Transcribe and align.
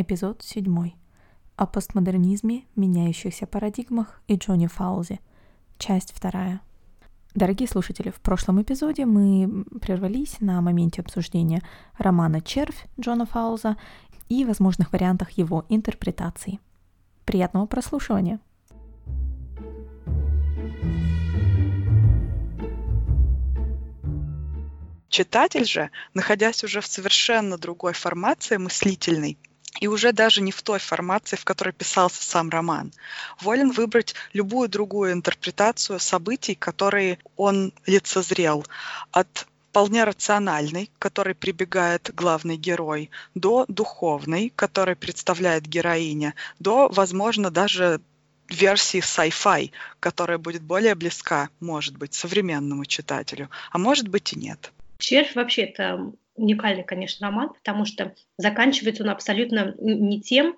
эпизод 0.00 0.42
7. 0.42 0.92
О 1.56 1.66
постмодернизме, 1.66 2.64
меняющихся 2.74 3.46
парадигмах 3.46 4.22
и 4.28 4.36
Джонни 4.36 4.66
Фаулзе. 4.66 5.20
Часть 5.78 6.14
2. 6.18 6.60
Дорогие 7.34 7.68
слушатели, 7.68 8.10
в 8.10 8.20
прошлом 8.20 8.62
эпизоде 8.62 9.04
мы 9.04 9.64
прервались 9.80 10.40
на 10.40 10.60
моменте 10.62 11.02
обсуждения 11.02 11.62
романа 11.98 12.40
«Червь» 12.40 12.86
Джона 12.98 13.26
Фауза 13.26 13.76
и 14.28 14.44
возможных 14.44 14.92
вариантах 14.92 15.32
его 15.32 15.66
интерпретации. 15.68 16.60
Приятного 17.26 17.66
прослушивания! 17.66 18.40
Читатель 25.10 25.66
же, 25.66 25.90
находясь 26.14 26.64
уже 26.64 26.80
в 26.80 26.86
совершенно 26.86 27.58
другой 27.58 27.92
формации 27.92 28.56
мыслительной, 28.56 29.38
и 29.78 29.86
уже 29.86 30.12
даже 30.12 30.40
не 30.40 30.50
в 30.50 30.62
той 30.62 30.78
формации, 30.78 31.36
в 31.36 31.44
которой 31.44 31.72
писался 31.72 32.24
сам 32.24 32.50
роман, 32.50 32.92
волен 33.40 33.70
выбрать 33.70 34.14
любую 34.32 34.68
другую 34.68 35.12
интерпретацию 35.12 36.00
событий, 36.00 36.54
которые 36.54 37.18
он 37.36 37.72
лицезрел, 37.86 38.66
от 39.12 39.46
вполне 39.70 40.02
рациональной, 40.02 40.86
к 40.86 40.98
которой 40.98 41.34
прибегает 41.34 42.10
главный 42.12 42.56
герой, 42.56 43.10
до 43.36 43.64
духовной, 43.68 44.52
которой 44.56 44.96
представляет 44.96 45.64
героиня, 45.66 46.34
до, 46.58 46.88
возможно, 46.88 47.52
даже 47.52 48.00
версии 48.48 49.00
sci-fi, 49.00 49.70
которая 50.00 50.38
будет 50.38 50.62
более 50.62 50.96
близка, 50.96 51.50
может 51.60 51.96
быть, 51.96 52.14
современному 52.14 52.84
читателю, 52.84 53.48
а 53.70 53.78
может 53.78 54.08
быть 54.08 54.32
и 54.32 54.38
нет. 54.38 54.72
«Червь» 54.98 55.36
вообще 55.36 55.62
это 55.62 56.12
уникальный, 56.40 56.84
конечно, 56.84 57.26
роман, 57.26 57.50
потому 57.50 57.84
что 57.84 58.14
заканчивается 58.36 59.02
он 59.02 59.10
абсолютно 59.10 59.74
не 59.78 60.20
тем, 60.20 60.56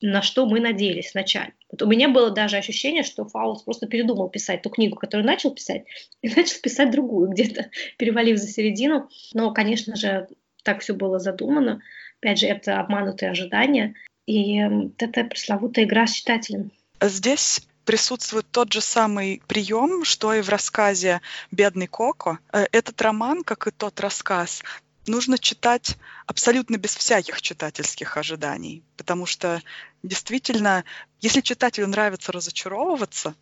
на 0.00 0.22
что 0.22 0.46
мы 0.46 0.60
надеялись 0.60 1.14
вначале. 1.14 1.54
Вот 1.70 1.82
у 1.82 1.86
меня 1.86 2.08
было 2.08 2.30
даже 2.30 2.56
ощущение, 2.56 3.02
что 3.02 3.24
Фаулс 3.24 3.62
просто 3.62 3.86
передумал 3.86 4.28
писать 4.28 4.62
ту 4.62 4.70
книгу, 4.70 4.96
которую 4.96 5.26
начал 5.26 5.52
писать, 5.52 5.84
и 6.22 6.28
начал 6.28 6.60
писать 6.62 6.90
другую, 6.90 7.30
где-то 7.30 7.70
перевалив 7.98 8.38
за 8.38 8.46
середину. 8.46 9.08
Но, 9.32 9.52
конечно 9.52 9.96
же, 9.96 10.28
так 10.62 10.80
все 10.80 10.94
было 10.94 11.18
задумано. 11.18 11.80
Опять 12.20 12.40
же, 12.40 12.46
это 12.46 12.80
обманутые 12.80 13.30
ожидания. 13.30 13.94
И 14.26 14.58
это 14.98 15.24
пресловутая 15.24 15.84
игра 15.84 16.06
с 16.06 16.12
читателем. 16.12 16.72
Здесь 17.00 17.60
присутствует 17.84 18.46
тот 18.50 18.72
же 18.72 18.80
самый 18.80 19.40
прием, 19.46 20.04
что 20.04 20.34
и 20.34 20.42
в 20.42 20.48
рассказе 20.48 21.20
«Бедный 21.52 21.86
Коко». 21.86 22.38
Э, 22.52 22.66
этот 22.72 23.00
роман, 23.00 23.44
как 23.44 23.68
и 23.68 23.70
тот 23.70 24.00
рассказ, 24.00 24.62
нужно 25.08 25.38
читать 25.38 25.96
абсолютно 26.26 26.76
без 26.76 26.94
всяких 26.94 27.42
читательских 27.42 28.16
ожиданий, 28.16 28.82
потому 28.96 29.26
что 29.26 29.62
действительно, 30.02 30.84
если 31.20 31.40
читателю 31.40 31.86
нравится 31.86 32.32
разочаровываться, 32.32 33.34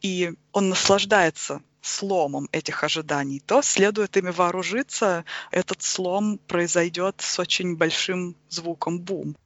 и 0.00 0.32
он 0.52 0.68
наслаждается 0.68 1.62
сломом 1.80 2.48
этих 2.52 2.84
ожиданий, 2.84 3.40
то 3.44 3.62
следует 3.62 4.16
ими 4.16 4.30
вооружиться. 4.30 5.24
Этот 5.50 5.82
слом 5.82 6.38
произойдет 6.38 7.16
с 7.18 7.38
очень 7.38 7.76
большим 7.76 8.36
звуком 8.48 9.00
бум. 9.00 9.36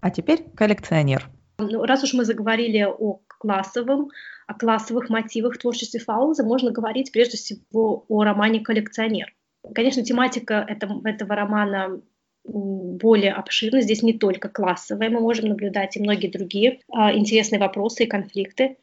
А 0.00 0.10
теперь 0.10 0.44
коллекционер. 0.54 1.28
Ну, 1.58 1.84
раз 1.84 2.04
уж 2.04 2.12
мы 2.12 2.24
заговорили 2.24 2.84
о 2.86 3.20
классовом, 3.26 4.10
о 4.46 4.54
классовых 4.54 5.08
мотивах 5.08 5.58
творчества 5.58 6.00
Фауза, 6.00 6.44
можно 6.44 6.70
говорить 6.70 7.12
прежде 7.12 7.36
всего 7.36 8.04
о 8.08 8.24
романе 8.24 8.60
«Коллекционер». 8.60 9.32
Конечно, 9.74 10.04
тематика 10.04 10.64
этого, 10.68 11.06
этого 11.06 11.34
романа 11.34 12.00
более 12.44 13.32
обширна. 13.32 13.80
Здесь 13.80 14.02
не 14.02 14.12
только 14.12 14.48
классовая, 14.48 15.10
мы 15.10 15.20
можем 15.20 15.48
наблюдать 15.48 15.96
и 15.96 16.02
многие 16.02 16.28
другие 16.28 16.80
а, 16.92 17.12
интересные 17.12 17.58
вопросы 17.58 18.04
и 18.04 18.06
конфликты. 18.06 18.76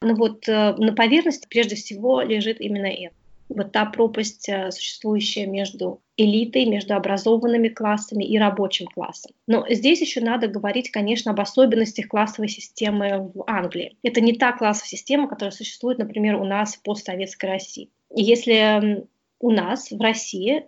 Но 0.00 0.14
вот 0.14 0.48
а, 0.48 0.76
на 0.76 0.92
поверхности 0.92 1.48
прежде 1.48 1.74
всего 1.74 2.22
лежит 2.22 2.60
именно 2.60 2.86
это 2.86 3.14
вот 3.48 3.72
та 3.72 3.86
пропасть, 3.86 4.48
э, 4.48 4.70
существующая 4.70 5.46
между 5.46 6.00
элитой, 6.16 6.66
между 6.66 6.94
образованными 6.94 7.68
классами 7.68 8.24
и 8.24 8.38
рабочим 8.38 8.86
классом. 8.86 9.32
Но 9.46 9.66
здесь 9.70 10.00
еще 10.00 10.20
надо 10.20 10.48
говорить, 10.48 10.90
конечно, 10.90 11.32
об 11.32 11.40
особенностях 11.40 12.08
классовой 12.08 12.48
системы 12.48 13.30
в 13.34 13.44
Англии. 13.46 13.96
Это 14.02 14.20
не 14.20 14.34
та 14.34 14.52
классовая 14.52 14.88
система, 14.88 15.28
которая 15.28 15.52
существует, 15.52 15.98
например, 15.98 16.36
у 16.36 16.44
нас 16.44 16.74
в 16.74 16.82
постсоветской 16.82 17.48
России. 17.48 17.88
И 18.14 18.22
если 18.22 19.06
у 19.40 19.50
нас 19.50 19.90
в 19.90 20.00
России 20.00 20.66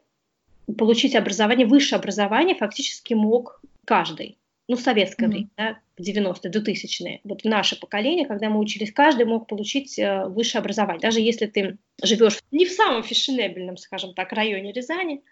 получить 0.79 1.15
образование, 1.15 1.67
высшее 1.67 1.99
образование 1.99 2.55
фактически 2.55 3.15
мог 3.15 3.61
каждый 3.85 4.39
ну, 4.71 4.77
советское 4.77 5.27
mm-hmm. 5.27 5.31
время, 5.31 5.51
да, 5.57 5.79
90-е, 5.99 6.51
2000-е. 6.53 7.21
Вот 7.25 7.43
наше 7.43 7.79
поколение, 7.79 8.25
когда 8.25 8.49
мы 8.49 8.61
учились, 8.61 8.93
каждый 8.93 9.27
мог 9.27 9.49
получить 9.49 9.99
э, 9.99 10.27
высшее 10.27 10.61
образование. 10.61 11.01
Даже 11.01 11.21
если 11.21 11.47
ты 11.47 11.77
живешь 12.01 12.39
не 12.53 12.67
в 12.67 12.71
самом 12.71 13.03
фешенебельном, 13.03 13.77
скажем 13.77 14.15
так, 14.15 14.33
районе 14.33 14.73
Рязани, 14.73 15.23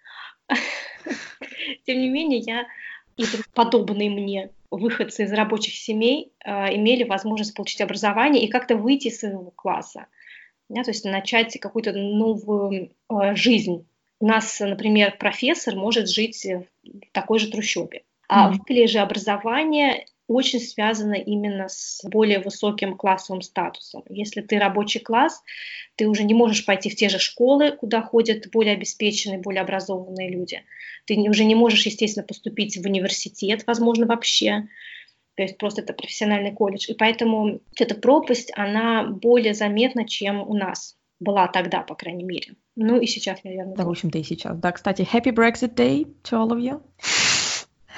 тем 1.87 2.00
не 2.00 2.09
менее, 2.09 2.41
я 2.41 2.66
и 3.16 3.25
подобные 3.55 4.10
мне 4.10 4.50
выходцы 4.72 5.22
из 5.22 5.32
рабочих 5.32 5.75
семей 5.75 6.32
э, 6.44 6.75
имели 6.75 7.05
возможность 7.05 7.55
получить 7.55 7.81
образование 7.81 8.44
и 8.44 8.49
как-то 8.49 8.76
выйти 8.76 9.06
из 9.06 9.20
своего 9.20 9.53
класса. 9.53 10.06
Да, 10.69 10.83
то 10.83 10.91
есть 10.91 11.05
начать 11.05 11.59
какую-то 11.59 11.93
новую 11.93 12.91
э, 13.09 13.34
жизнь. 13.34 13.87
У 14.21 14.27
нас, 14.27 14.61
например, 14.61 15.17
профессор 15.19 15.77
может 15.77 16.09
жить 16.09 16.45
в 16.45 16.67
такой 17.12 17.39
же 17.39 17.51
трущобе. 17.51 18.03
А 18.29 18.49
mm-hmm. 18.49 18.51
в 18.51 18.53
Англии 18.53 18.87
же 18.87 18.99
образование 18.99 20.05
очень 20.29 20.61
связано 20.61 21.15
именно 21.15 21.69
с 21.69 22.03
более 22.05 22.39
высоким 22.39 22.97
классовым 22.97 23.41
статусом. 23.41 24.03
Если 24.11 24.43
ты 24.43 24.59
рабочий 24.59 25.01
класс, 25.01 25.43
ты 25.97 26.06
уже 26.06 26.23
не 26.23 26.34
можешь 26.34 26.67
пойти 26.67 26.91
в 26.91 26.97
те 26.97 27.09
же 27.09 27.19
школы, 27.19 27.73
куда 27.73 28.03
ходят 28.03 28.50
более 28.53 28.75
обеспеченные, 28.75 29.39
более 29.39 29.62
образованные 29.62 30.31
люди. 30.31 30.62
Ты 31.06 31.17
уже 31.17 31.45
не 31.45 31.55
можешь, 31.55 31.87
естественно, 31.87 32.27
поступить 32.27 32.77
в 32.77 32.85
университет, 32.85 33.65
возможно, 33.67 34.05
вообще. 34.05 34.69
То 35.38 35.43
есть 35.43 35.56
просто 35.56 35.82
это 35.82 35.93
профессиональный 35.93 36.53
колледж. 36.53 36.87
И 36.88 36.94
поэтому 36.94 37.60
эта 37.78 37.94
пропасть, 37.94 38.50
она 38.56 39.04
более 39.04 39.54
заметна, 39.54 40.04
чем 40.04 40.41
у 40.41 40.53
нас 40.53 40.97
была 41.21 41.47
тогда, 41.47 41.82
по 41.82 41.94
крайней 41.94 42.25
мере. 42.25 42.56
Ну 42.75 42.99
и 42.99 43.06
сейчас, 43.06 43.44
наверное. 43.44 43.76
Да, 43.76 43.84
в 43.84 43.88
общем-то 43.88 44.19
и 44.19 44.25
сейчас. 44.25 44.59
Да, 44.59 44.72
кстати, 44.72 45.03
Happy 45.03 45.32
Brexit 45.32 45.76
Day 45.76 46.12
to 46.25 46.32
all 46.32 46.49
of 46.49 46.59
you. 46.59 46.82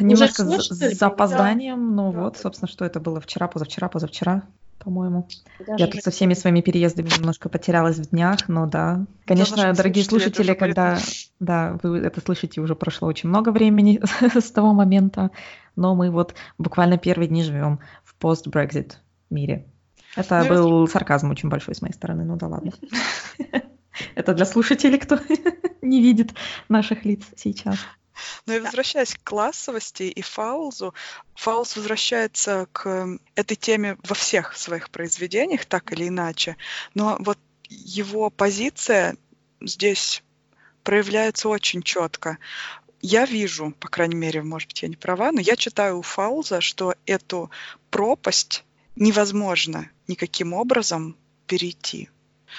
Немножко 0.01 0.45
с, 0.45 0.69
с 0.69 0.99
запозданием, 0.99 1.79
да. 1.79 1.95
но 1.95 2.13
вот, 2.13 2.37
собственно, 2.37 2.69
что 2.69 2.85
это 2.85 3.01
было 3.01 3.23
вчера, 3.23 3.49
позавчера, 3.49 3.89
позавчера, 3.89 4.43
по-моему. 4.83 5.29
Даже 5.59 5.85
Я 5.85 5.87
тут 5.87 6.03
со 6.03 6.11
всеми 6.11 6.35
своими 6.35 6.61
переездами 6.61 7.09
немножко 7.17 7.49
потерялась 7.49 7.97
в 7.97 8.11
днях, 8.11 8.49
но 8.49 8.67
да. 8.67 9.05
Конечно, 9.27 9.73
дорогие 9.75 10.05
слушатели, 10.05 10.55
когда 10.55 10.99
да, 11.39 11.79
вы 11.83 11.99
это 11.99 12.21
слышите, 12.21 12.61
уже 12.61 12.75
прошло 12.75 13.09
очень 13.09 13.29
много 13.29 13.51
времени 13.51 14.01
с 14.35 14.51
того 14.51 14.73
момента, 14.73 15.31
но 15.77 15.95
мы 15.95 16.11
вот 16.11 16.35
буквально 16.59 16.99
первые 16.99 17.29
дни 17.29 17.43
живем 17.43 17.81
в 18.05 18.15
пост-Брекзит 18.17 19.01
мире. 19.31 19.67
Это 20.17 20.43
ну, 20.43 20.49
был 20.49 20.89
сарказм 20.89 21.31
очень 21.31 21.49
большой 21.49 21.75
с 21.75 21.83
моей 21.83 21.95
стороны, 21.95 22.25
ну 22.25 22.37
да 22.37 22.49
ладно. 22.49 22.73
Это 24.15 24.35
для 24.35 24.45
слушателей, 24.45 24.99
кто 24.99 25.19
не 25.83 26.03
видит 26.03 26.35
наших 26.69 27.05
лиц 27.05 27.23
сейчас. 27.37 27.77
Но 28.47 28.55
и 28.55 28.61
возвращаясь 28.61 29.15
к 29.15 29.23
классовости 29.23 30.05
и 30.05 30.23
Фаулзу, 30.23 30.95
Фаулз 31.35 31.77
возвращается 31.77 32.69
к 32.73 33.19
этой 33.35 33.57
теме 33.57 33.97
во 34.03 34.15
всех 34.15 34.57
своих 34.57 34.91
произведениях, 34.91 35.65
так 35.65 35.93
или 35.93 36.09
иначе. 36.09 36.57
Но 36.95 37.17
вот 37.21 37.39
его 37.69 38.31
позиция 38.31 39.17
здесь 39.61 40.23
проявляется 40.83 41.49
очень 41.49 41.83
четко. 41.83 42.39
Я 43.03 43.25
вижу, 43.25 43.75
по 43.79 43.89
крайней 43.89 44.17
мере, 44.17 44.43
может 44.43 44.69
быть, 44.69 44.83
я 44.83 44.89
не 44.89 44.97
права, 44.97 45.33
но 45.33 45.41
я 45.41 45.57
читаю 45.57 45.99
у 45.99 46.03
Фаулза, 46.03 46.61
что 46.61 46.95
эту 47.07 47.51
пропасть 47.91 48.65
невозможно 48.97 49.89
никаким 50.07 50.53
образом 50.53 51.17
перейти 51.47 52.11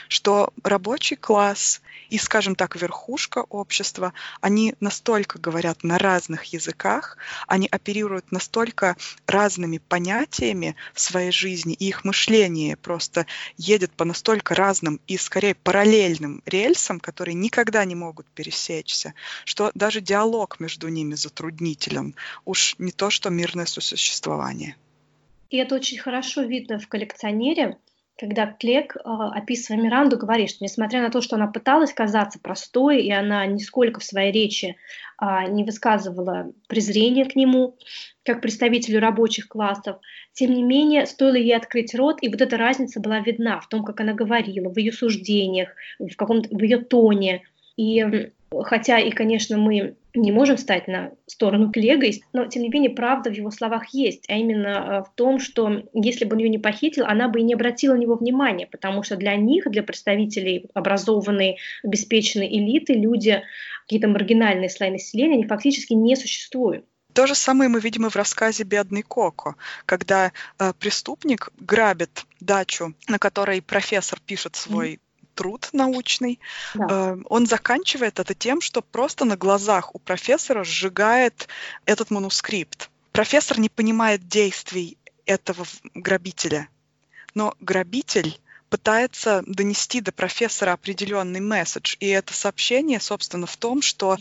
что 0.08 0.54
рабочий 0.64 1.16
класс 1.16 1.82
и, 2.10 2.18
скажем 2.18 2.56
так, 2.56 2.76
верхушка 2.76 3.46
общества, 3.50 4.14
они 4.42 4.76
настолько 4.80 5.40
говорят 5.40 5.84
на 5.84 5.98
разных 5.98 6.46
языках, 6.46 7.18
они 7.48 7.68
оперируют 7.72 8.32
настолько 8.32 8.98
разными 9.28 9.78
понятиями 9.78 10.76
своей 10.94 11.32
жизни, 11.32 11.74
и 11.74 11.88
их 11.88 12.04
мышление 12.04 12.76
просто 12.76 13.26
едет 13.58 13.92
по 13.92 14.06
настолько 14.06 14.56
разным 14.56 15.00
и, 15.08 15.18
скорее, 15.18 15.56
параллельным 15.56 16.42
рельсам, 16.46 17.00
которые 17.00 17.36
никогда 17.36 17.86
не 17.86 17.96
могут 17.96 18.28
пересечься, 18.28 19.14
что 19.46 19.72
даже 19.74 20.02
диалог 20.02 20.60
между 20.60 20.88
ними 20.88 21.16
затруднителен. 21.16 22.16
Уж 22.46 22.76
не 22.78 22.92
то, 22.92 23.10
что 23.10 23.30
мирное 23.30 23.66
сосуществование. 23.66 24.76
И 25.50 25.58
это 25.58 25.76
очень 25.76 25.98
хорошо 25.98 26.44
видно 26.44 26.80
в 26.80 26.88
коллекционере, 26.88 27.78
когда 28.22 28.46
Клек, 28.46 28.98
а, 29.04 29.32
описывая 29.32 29.82
Миранду, 29.82 30.16
говорит, 30.16 30.52
что 30.52 30.64
несмотря 30.64 31.02
на 31.02 31.10
то, 31.10 31.22
что 31.22 31.38
она 31.38 31.48
пыталась 31.48 31.92
казаться 31.92 32.38
простой, 32.40 33.02
и 33.02 33.12
она 33.12 33.48
нисколько 33.48 34.00
в 34.00 34.04
своей 34.04 34.32
речи 34.32 34.76
а, 35.18 35.48
не 35.48 35.64
высказывала 35.64 36.52
презрения 36.68 37.26
к 37.26 37.36
нему, 37.36 37.78
как 38.24 38.42
представителю 38.42 39.00
рабочих 39.00 39.48
классов, 39.48 39.98
тем 40.34 40.54
не 40.54 40.62
менее, 40.62 41.08
стоило 41.08 41.34
ей 41.34 41.58
открыть 41.58 41.96
рот, 41.96 42.20
и 42.22 42.30
вот 42.30 42.42
эта 42.42 42.58
разница 42.58 43.00
была 43.00 43.22
видна 43.22 43.60
в 43.60 43.68
том, 43.68 43.84
как 43.84 44.00
она 44.02 44.14
говорила, 44.14 44.70
в 44.70 44.78
ее 44.78 44.92
суждениях, 44.92 45.70
в, 45.98 46.16
каком 46.16 46.44
в 46.44 46.62
ее 46.62 46.78
тоне. 46.78 47.42
И 47.76 48.30
хотя 48.66 49.00
и, 49.00 49.10
конечно, 49.10 49.58
мы 49.58 49.96
не 50.14 50.32
можем 50.32 50.58
встать 50.58 50.88
на 50.88 51.12
сторону 51.26 51.72
Клега, 51.72 52.08
но, 52.34 52.46
тем 52.48 52.64
не 52.64 52.70
менее, 52.70 52.90
правда 52.90 53.30
в 53.30 53.34
его 53.34 53.52
словах 53.52 53.94
есть, 53.94 54.26
а 54.30 54.34
именно 54.34 54.68
э, 54.68 55.10
в 55.10 55.16
том, 55.16 55.40
что 55.40 55.84
если 55.94 56.26
бы 56.26 56.36
он 56.36 56.40
ее 56.40 56.50
не 56.50 56.58
похитил, 56.58 57.06
она 57.06 57.28
бы 57.28 57.40
и 57.40 57.44
не 57.44 57.54
обратила 57.54 57.96
на 57.96 58.00
него 58.00 58.16
внимания, 58.16 58.68
потому 58.68 59.04
что 59.04 59.16
для 59.16 59.36
них, 59.36 59.70
для 59.70 59.84
представителей 59.84 60.70
образованной, 60.74 61.58
обеспеченной 61.84 62.48
элиты, 62.48 62.94
люди, 62.94 63.44
какие-то 63.84 64.08
маргинальные 64.08 64.70
слои 64.70 64.92
населения, 64.92 65.36
они 65.36 65.48
фактически 65.48 65.94
не 65.94 66.16
существуют. 66.16 66.86
То 67.14 67.28
же 67.28 67.36
самое 67.36 67.70
мы 67.70 67.82
видим 67.82 68.06
и 68.06 68.10
в 68.10 68.16
рассказе 68.16 68.64
«Бедный 68.64 69.02
Коко», 69.02 69.56
когда 69.86 70.32
э, 70.60 70.74
преступник 70.80 71.50
грабит 71.60 72.26
дачу, 72.40 72.94
на 73.08 73.20
которой 73.20 73.62
профессор 73.62 74.20
пишет 74.26 74.56
свой 74.56 75.00
труд 75.42 75.70
научный, 75.74 76.40
да. 76.76 76.86
Э, 76.88 77.18
он 77.26 77.48
заканчивает 77.48 78.20
это 78.20 78.36
тем, 78.36 78.62
что 78.62 78.84
просто 78.84 79.26
на 79.26 79.36
глазах 79.36 79.96
у 79.96 80.00
профессора 80.00 80.64
сжигает 80.64 81.48
этот 81.86 82.12
манускрипт. 82.12 82.92
Профессор 83.12 83.60
не 83.60 83.68
понимает 83.68 84.28
действий 84.28 85.00
этого 85.26 85.66
грабителя, 85.96 86.70
но 87.34 87.56
грабитель 87.60 88.40
пытается 88.70 89.44
донести 89.48 90.00
до 90.00 90.12
профессора 90.12 90.74
определенный 90.74 91.40
месседж. 91.42 91.96
И 92.00 92.08
это 92.08 92.36
сообщение, 92.36 93.00
собственно, 93.00 93.48
в 93.48 93.58
том, 93.58 93.82
что 93.82 94.18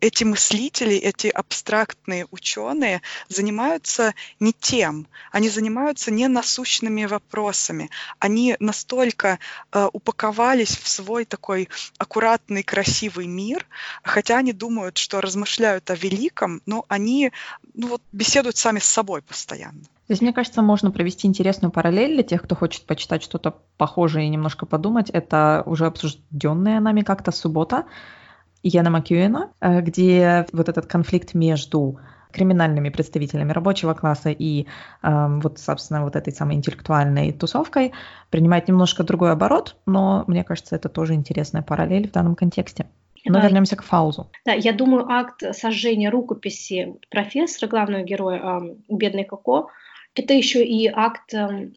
эти 0.00 0.24
мыслители, 0.24 0.96
эти 0.96 1.26
абстрактные 1.26 2.26
ученые 2.30 3.02
занимаются 3.28 4.14
не 4.40 4.52
тем, 4.52 5.06
они 5.30 5.50
занимаются 5.50 6.10
не 6.10 6.26
насущными 6.28 7.04
вопросами. 7.04 7.90
Они 8.18 8.56
настолько 8.60 9.38
э, 9.72 9.88
упаковались 9.92 10.76
в 10.76 10.88
свой 10.88 11.26
такой 11.26 11.68
аккуратный, 11.98 12.62
красивый 12.62 13.26
мир, 13.26 13.66
хотя 14.02 14.38
они 14.38 14.52
думают, 14.52 14.96
что 14.96 15.20
размышляют 15.20 15.90
о 15.90 15.94
великом, 15.94 16.62
но 16.64 16.84
они 16.88 17.32
ну, 17.74 17.88
вот, 17.88 18.02
беседуют 18.12 18.56
сами 18.56 18.78
с 18.78 18.84
собой 18.84 19.20
постоянно. 19.20 19.82
Здесь, 20.08 20.20
мне 20.20 20.32
кажется, 20.32 20.62
можно 20.62 20.90
провести 20.90 21.26
интересную 21.26 21.70
параллель 21.70 22.14
для 22.14 22.22
тех, 22.22 22.42
кто 22.42 22.54
хочет 22.54 22.84
почитать 22.86 23.22
что-то 23.22 23.56
похожее 23.76 24.26
и 24.26 24.30
немножко 24.30 24.66
подумать. 24.66 25.10
Это 25.10 25.62
уже 25.66 25.86
обсужденная 25.86 26.80
нами 26.80 27.02
как-то 27.02 27.32
суббота 27.32 27.86
Яна 28.64 28.90
Макьюэна, 28.90 29.52
э, 29.60 29.80
где 29.82 30.46
вот 30.52 30.68
этот 30.68 30.86
конфликт 30.86 31.34
между 31.34 32.00
криминальными 32.32 32.88
представителями 32.88 33.52
рабочего 33.52 33.94
класса 33.94 34.30
и 34.30 34.66
э, 35.02 35.38
вот, 35.42 35.58
собственно, 35.58 36.02
вот 36.02 36.16
этой 36.16 36.32
самой 36.32 36.56
интеллектуальной 36.56 37.32
тусовкой 37.32 37.92
принимает 38.30 38.66
немножко 38.66 39.04
другой 39.04 39.32
оборот, 39.32 39.76
но 39.86 40.24
мне 40.26 40.42
кажется, 40.44 40.74
это 40.74 40.88
тоже 40.88 41.14
интересная 41.14 41.62
параллель 41.62 42.08
в 42.08 42.12
данном 42.12 42.34
контексте. 42.34 42.86
Но 43.26 43.34
да. 43.34 43.46
вернемся 43.46 43.76
к 43.76 43.82
Фаузу. 43.82 44.30
Да, 44.44 44.52
я 44.52 44.72
думаю, 44.72 45.08
акт 45.08 45.42
сожжения 45.56 46.10
рукописи 46.10 46.96
профессора, 47.10 47.70
главного 47.70 48.02
героя 48.02 48.40
э, 48.40 48.76
«Бедный 48.88 49.24
Коко», 49.24 49.68
это 50.14 50.32
еще 50.32 50.64
и 50.64 50.86
акт 50.86 51.34
э, 51.34 51.70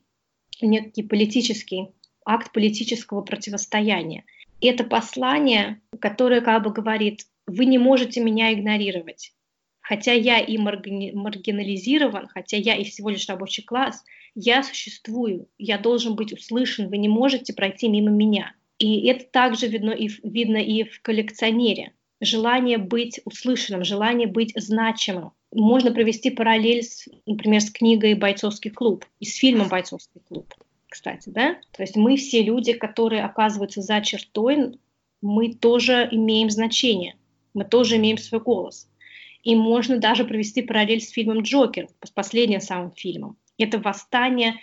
некий 0.62 1.04
политический, 1.04 1.90
акт 2.26 2.52
политического 2.54 3.22
противостояния– 3.22 4.24
это 4.62 4.84
послание, 4.84 5.82
которое 6.00 6.42
как 6.42 6.64
бы 6.64 6.72
говорит, 6.72 7.26
вы 7.46 7.66
не 7.66 7.78
можете 7.78 8.22
меня 8.22 8.54
игнорировать. 8.54 9.34
Хотя 9.80 10.12
я 10.12 10.40
и 10.40 10.58
маргинализирован, 10.58 12.28
хотя 12.28 12.58
я 12.58 12.76
и 12.76 12.84
всего 12.84 13.10
лишь 13.10 13.28
рабочий 13.30 13.64
класс, 13.64 14.04
я 14.36 14.62
существую, 14.62 15.48
я 15.58 15.78
должен 15.78 16.16
быть 16.16 16.34
услышан, 16.34 16.90
вы 16.90 16.98
не 16.98 17.08
можете 17.08 17.54
пройти 17.54 17.88
мимо 17.88 18.10
меня. 18.10 18.54
И 18.80 19.08
это 19.08 19.26
также 19.26 19.68
видно 19.68 19.92
и, 19.92 20.10
видно 20.24 20.58
и 20.58 20.84
в 20.84 21.02
коллекционере. 21.02 21.94
Желание 22.20 22.78
быть 22.78 23.22
услышанным, 23.26 23.84
желание 23.84 24.28
быть 24.28 24.52
значимым. 24.56 25.32
Можно 25.54 25.92
провести 25.94 26.32
параллель, 26.32 26.84
с, 26.84 27.08
например, 27.26 27.62
с 27.62 27.72
книгой 27.72 28.16
«Бойцовский 28.16 28.72
клуб» 28.72 29.06
и 29.20 29.26
с 29.26 29.36
фильмом 29.36 29.70
«Бойцовский 29.70 30.22
клуб» 30.28 30.54
кстати, 30.90 31.30
да? 31.30 31.56
То 31.72 31.84
есть 31.84 31.96
мы 31.96 32.16
все 32.18 32.44
люди, 32.44 32.74
которые 32.74 33.24
оказываются 33.24 33.82
за 33.82 34.02
чертой, 34.02 34.80
мы 35.22 35.54
тоже 35.54 36.08
имеем 36.12 36.50
значение, 36.50 37.16
мы 37.54 37.66
тоже 37.66 37.98
имеем 37.98 38.18
свой 38.18 38.42
голос. 38.42 38.90
И 39.44 39.56
можно 39.56 39.98
даже 39.98 40.26
провести 40.26 40.62
параллель 40.62 41.02
с 41.02 41.10
фильмом 41.10 41.42
«Джокер», 41.42 41.88
с 42.04 42.12
последним 42.12 42.60
самым 42.60 42.92
фильмом. 42.92 43.38
Это 43.58 43.80
восстание 43.80 44.56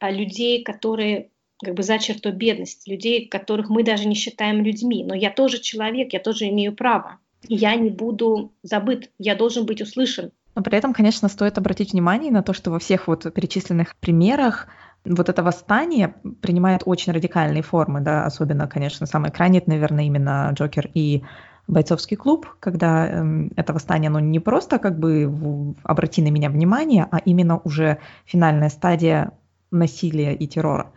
а, 0.00 0.10
людей, 0.10 0.62
которые 0.62 1.30
как 1.62 1.74
бы 1.74 1.82
за 1.82 1.98
чертой 1.98 2.32
бедности, 2.32 2.88
людей, 2.88 3.26
которых 3.26 3.68
мы 3.68 3.82
даже 3.82 4.06
не 4.06 4.14
считаем 4.14 4.62
людьми. 4.62 5.04
Но 5.04 5.14
я 5.14 5.30
тоже 5.30 5.60
человек, 5.60 6.12
я 6.12 6.20
тоже 6.20 6.48
имею 6.48 6.74
право. 6.74 7.18
я 7.48 7.74
не 7.74 7.90
буду 7.90 8.52
забыт, 8.62 9.10
я 9.18 9.34
должен 9.34 9.66
быть 9.66 9.80
услышан. 9.80 10.30
Но 10.54 10.62
при 10.62 10.76
этом, 10.76 10.92
конечно, 10.92 11.28
стоит 11.28 11.56
обратить 11.56 11.92
внимание 11.92 12.32
на 12.32 12.42
то, 12.42 12.52
что 12.52 12.70
во 12.70 12.78
всех 12.78 13.06
вот 13.06 13.32
перечисленных 13.32 13.96
примерах 13.96 14.68
вот 15.08 15.28
это 15.28 15.42
восстание 15.42 16.14
принимает 16.40 16.82
очень 16.84 17.12
радикальные 17.12 17.62
формы, 17.62 18.00
да, 18.00 18.24
особенно, 18.24 18.68
конечно, 18.68 19.06
самый 19.06 19.30
крайний, 19.30 19.62
наверное, 19.66 20.04
именно 20.04 20.50
Джокер 20.52 20.90
и 20.94 21.22
бойцовский 21.66 22.16
клуб, 22.16 22.46
когда 22.60 23.06
э, 23.06 23.48
это 23.56 23.72
восстание, 23.72 24.08
оно 24.08 24.20
не 24.20 24.40
просто 24.40 24.78
как 24.78 24.98
бы 24.98 25.26
в, 25.26 25.74
обрати 25.82 26.22
на 26.22 26.28
меня 26.28 26.48
внимание, 26.50 27.06
а 27.10 27.18
именно 27.18 27.58
уже 27.58 27.98
финальная 28.24 28.70
стадия 28.70 29.32
насилия 29.70 30.34
и 30.34 30.46
террора. 30.46 30.92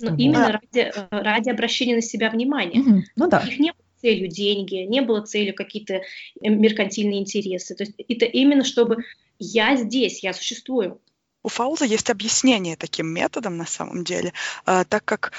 Ну, 0.00 0.10
вот. 0.10 0.18
именно 0.18 0.52
ради, 0.52 0.92
ради 1.10 1.50
обращения 1.50 1.94
на 1.94 2.02
себя 2.02 2.30
внимания. 2.30 2.80
Mm-hmm. 2.80 3.02
Ну 3.16 3.28
да. 3.28 3.38
Их 3.46 3.58
не 3.58 3.72
было 3.72 3.84
целью 4.02 4.28
деньги, 4.28 4.74
не 4.86 5.00
было 5.00 5.22
целью 5.22 5.54
какие-то 5.54 6.02
меркантильные 6.40 7.20
интересы. 7.20 7.74
То 7.74 7.84
есть 7.84 7.94
это 8.06 8.26
именно 8.26 8.64
чтобы 8.64 8.98
я 9.38 9.76
здесь, 9.76 10.22
я 10.22 10.32
существую. 10.32 11.00
У 11.44 11.50
Фауза 11.50 11.84
есть 11.84 12.10
объяснение 12.10 12.74
таким 12.74 13.06
методом 13.06 13.58
на 13.58 13.66
самом 13.66 14.02
деле, 14.02 14.32
э, 14.66 14.84
так 14.88 15.04
как 15.04 15.32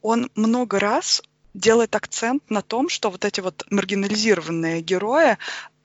он 0.00 0.30
много 0.36 0.78
раз 0.78 1.20
делает 1.52 1.96
акцент 1.96 2.48
на 2.48 2.62
том, 2.62 2.88
что 2.88 3.10
вот 3.10 3.24
эти 3.24 3.40
вот 3.40 3.66
маргинализированные 3.68 4.80
герои, 4.80 5.36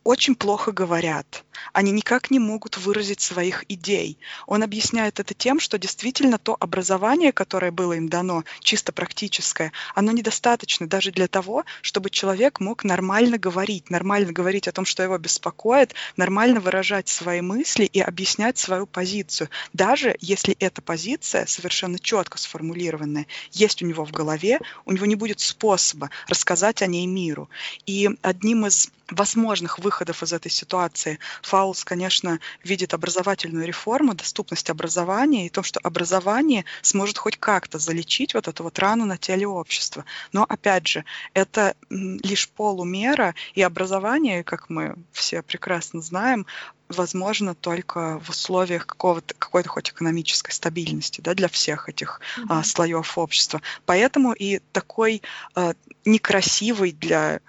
очень 0.04 0.36
плохо 0.36 0.72
говорят. 0.72 1.44
Они 1.74 1.92
никак 1.92 2.32
не 2.32 2.40
могут 2.40 2.78
выразить 2.78 3.22
своих 3.22 3.66
идей. 3.70 4.18
Он 4.46 4.64
объясняет 4.64 5.20
это 5.20 5.34
тем, 5.34 5.60
что 5.60 5.78
действительно 5.78 6.38
то 6.38 6.56
образование, 6.60 7.32
которое 7.32 7.72
было 7.72 7.94
им 7.94 8.10
дано, 8.10 8.44
чисто 8.60 8.92
практическое, 8.92 9.72
оно 9.96 10.12
недостаточно 10.12 10.88
даже 10.88 11.12
для 11.12 11.28
того, 11.28 11.66
чтобы 11.82 12.10
человек 12.10 12.60
мог 12.60 12.84
нормально 12.84 13.38
говорить, 13.38 13.90
нормально 13.90 14.32
говорить 14.32 14.68
о 14.68 14.72
том, 14.72 14.86
что 14.86 15.04
его 15.04 15.18
беспокоит, 15.18 15.94
нормально 16.16 16.60
выражать 16.60 17.08
свои 17.08 17.42
мысли 17.42 17.86
и 17.86 18.00
объяснять 18.00 18.58
свою 18.58 18.86
позицию. 18.86 19.50
Даже 19.74 20.16
если 20.20 20.56
эта 20.60 20.82
позиция 20.82 21.46
совершенно 21.46 22.00
четко 22.00 22.38
сформулированная, 22.38 23.28
есть 23.52 23.82
у 23.82 23.86
него 23.86 24.06
в 24.06 24.12
голове, 24.12 24.60
у 24.86 24.92
него 24.92 25.06
не 25.06 25.16
будет 25.16 25.40
способа 25.40 26.10
рассказать 26.28 26.82
о 26.82 26.88
ней 26.88 27.06
миру. 27.06 27.50
И 27.86 28.10
одним 28.22 28.66
из 28.66 28.92
возможных 29.10 29.80
выходов 29.80 30.24
из 30.24 30.34
этой 30.34 30.52
ситуации 30.52 31.20
Фаулс, 31.48 31.86
конечно, 31.86 32.40
видит 32.64 32.94
образовательную 32.94 33.66
реформу, 33.66 34.14
доступность 34.14 34.70
образования 34.70 35.46
и 35.46 35.50
то, 35.50 35.64
что 35.64 35.80
образование 35.80 36.66
сможет 36.82 37.18
хоть 37.18 37.38
как-то 37.38 37.80
залечить 37.80 38.34
вот 38.34 38.48
эту 38.48 38.64
вот 38.64 38.78
рану 38.80 39.06
на 39.06 39.18
теле 39.18 39.48
общества. 39.48 40.04
Но, 40.34 40.44
опять 40.44 40.88
же, 40.88 41.06
это 41.34 41.76
лишь 41.90 42.50
полумера, 42.50 43.34
и 43.56 43.62
образование, 43.62 44.44
как 44.44 44.70
мы 44.70 44.96
все 45.14 45.42
прекрасно 45.42 46.02
знаем, 46.02 46.46
возможно 46.90 47.56
только 47.56 48.20
в 48.20 48.30
условиях 48.30 48.86
какого-то, 48.86 49.34
какой-то 49.34 49.70
хоть 49.70 49.90
экономической 49.90 50.52
стабильности 50.52 51.22
да, 51.22 51.34
для 51.34 51.48
всех 51.48 51.90
этих 51.90 52.20
mm-hmm. 52.38 52.46
а, 52.50 52.64
слоев 52.64 53.18
общества. 53.18 53.62
Поэтому 53.86 54.34
и 54.34 54.60
такой 54.72 55.22
а, 55.56 55.74
некрасивый 56.06 56.92
для 56.92 57.40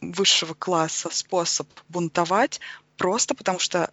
высшего 0.00 0.54
класса 0.54 1.08
способ 1.12 1.68
бунтовать, 1.88 2.60
просто 3.00 3.34
потому 3.34 3.58
что 3.58 3.90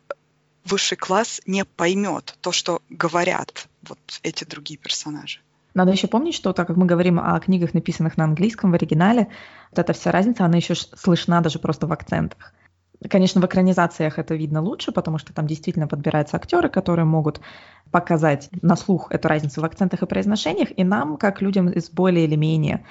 высший 0.66 0.98
класс 0.98 1.42
не 1.46 1.64
поймет 1.64 2.36
то, 2.42 2.52
что 2.52 2.82
говорят 2.90 3.70
вот 3.88 4.00
эти 4.22 4.44
другие 4.44 4.78
персонажи. 4.78 5.40
Надо 5.74 5.94
еще 5.94 6.08
помнить, 6.08 6.36
что 6.36 6.52
так 6.52 6.68
как 6.68 6.76
мы 6.76 6.86
говорим 6.86 7.18
о 7.18 7.40
книгах, 7.40 7.74
написанных 7.74 8.18
на 8.18 8.26
английском 8.26 8.72
в 8.72 8.74
оригинале, 8.74 9.30
вот 9.72 9.80
эта 9.80 9.94
вся 9.94 10.12
разница, 10.12 10.44
она 10.44 10.58
еще 10.58 10.76
слышна 10.76 11.40
даже 11.40 11.58
просто 11.60 11.88
в 11.88 11.94
акцентах. 11.94 12.54
Конечно, 13.10 13.40
в 13.40 13.46
экранизациях 13.46 14.20
это 14.20 14.36
видно 14.36 14.62
лучше, 14.62 14.92
потому 14.92 15.20
что 15.20 15.34
там 15.34 15.48
действительно 15.48 15.88
подбираются 15.88 16.36
актеры, 16.36 16.68
которые 16.68 17.06
могут 17.06 17.40
показать 17.92 18.50
на 18.62 18.76
слух 18.76 19.08
эту 19.12 19.30
разницу 19.30 19.62
в 19.62 19.66
акцентах 19.66 20.02
и 20.02 20.06
произношениях, 20.06 20.70
и 20.76 20.84
нам, 20.84 21.16
как 21.16 21.42
людям 21.42 21.70
из 21.70 21.90
более 21.90 22.26
или 22.26 22.36
менее 22.36 22.84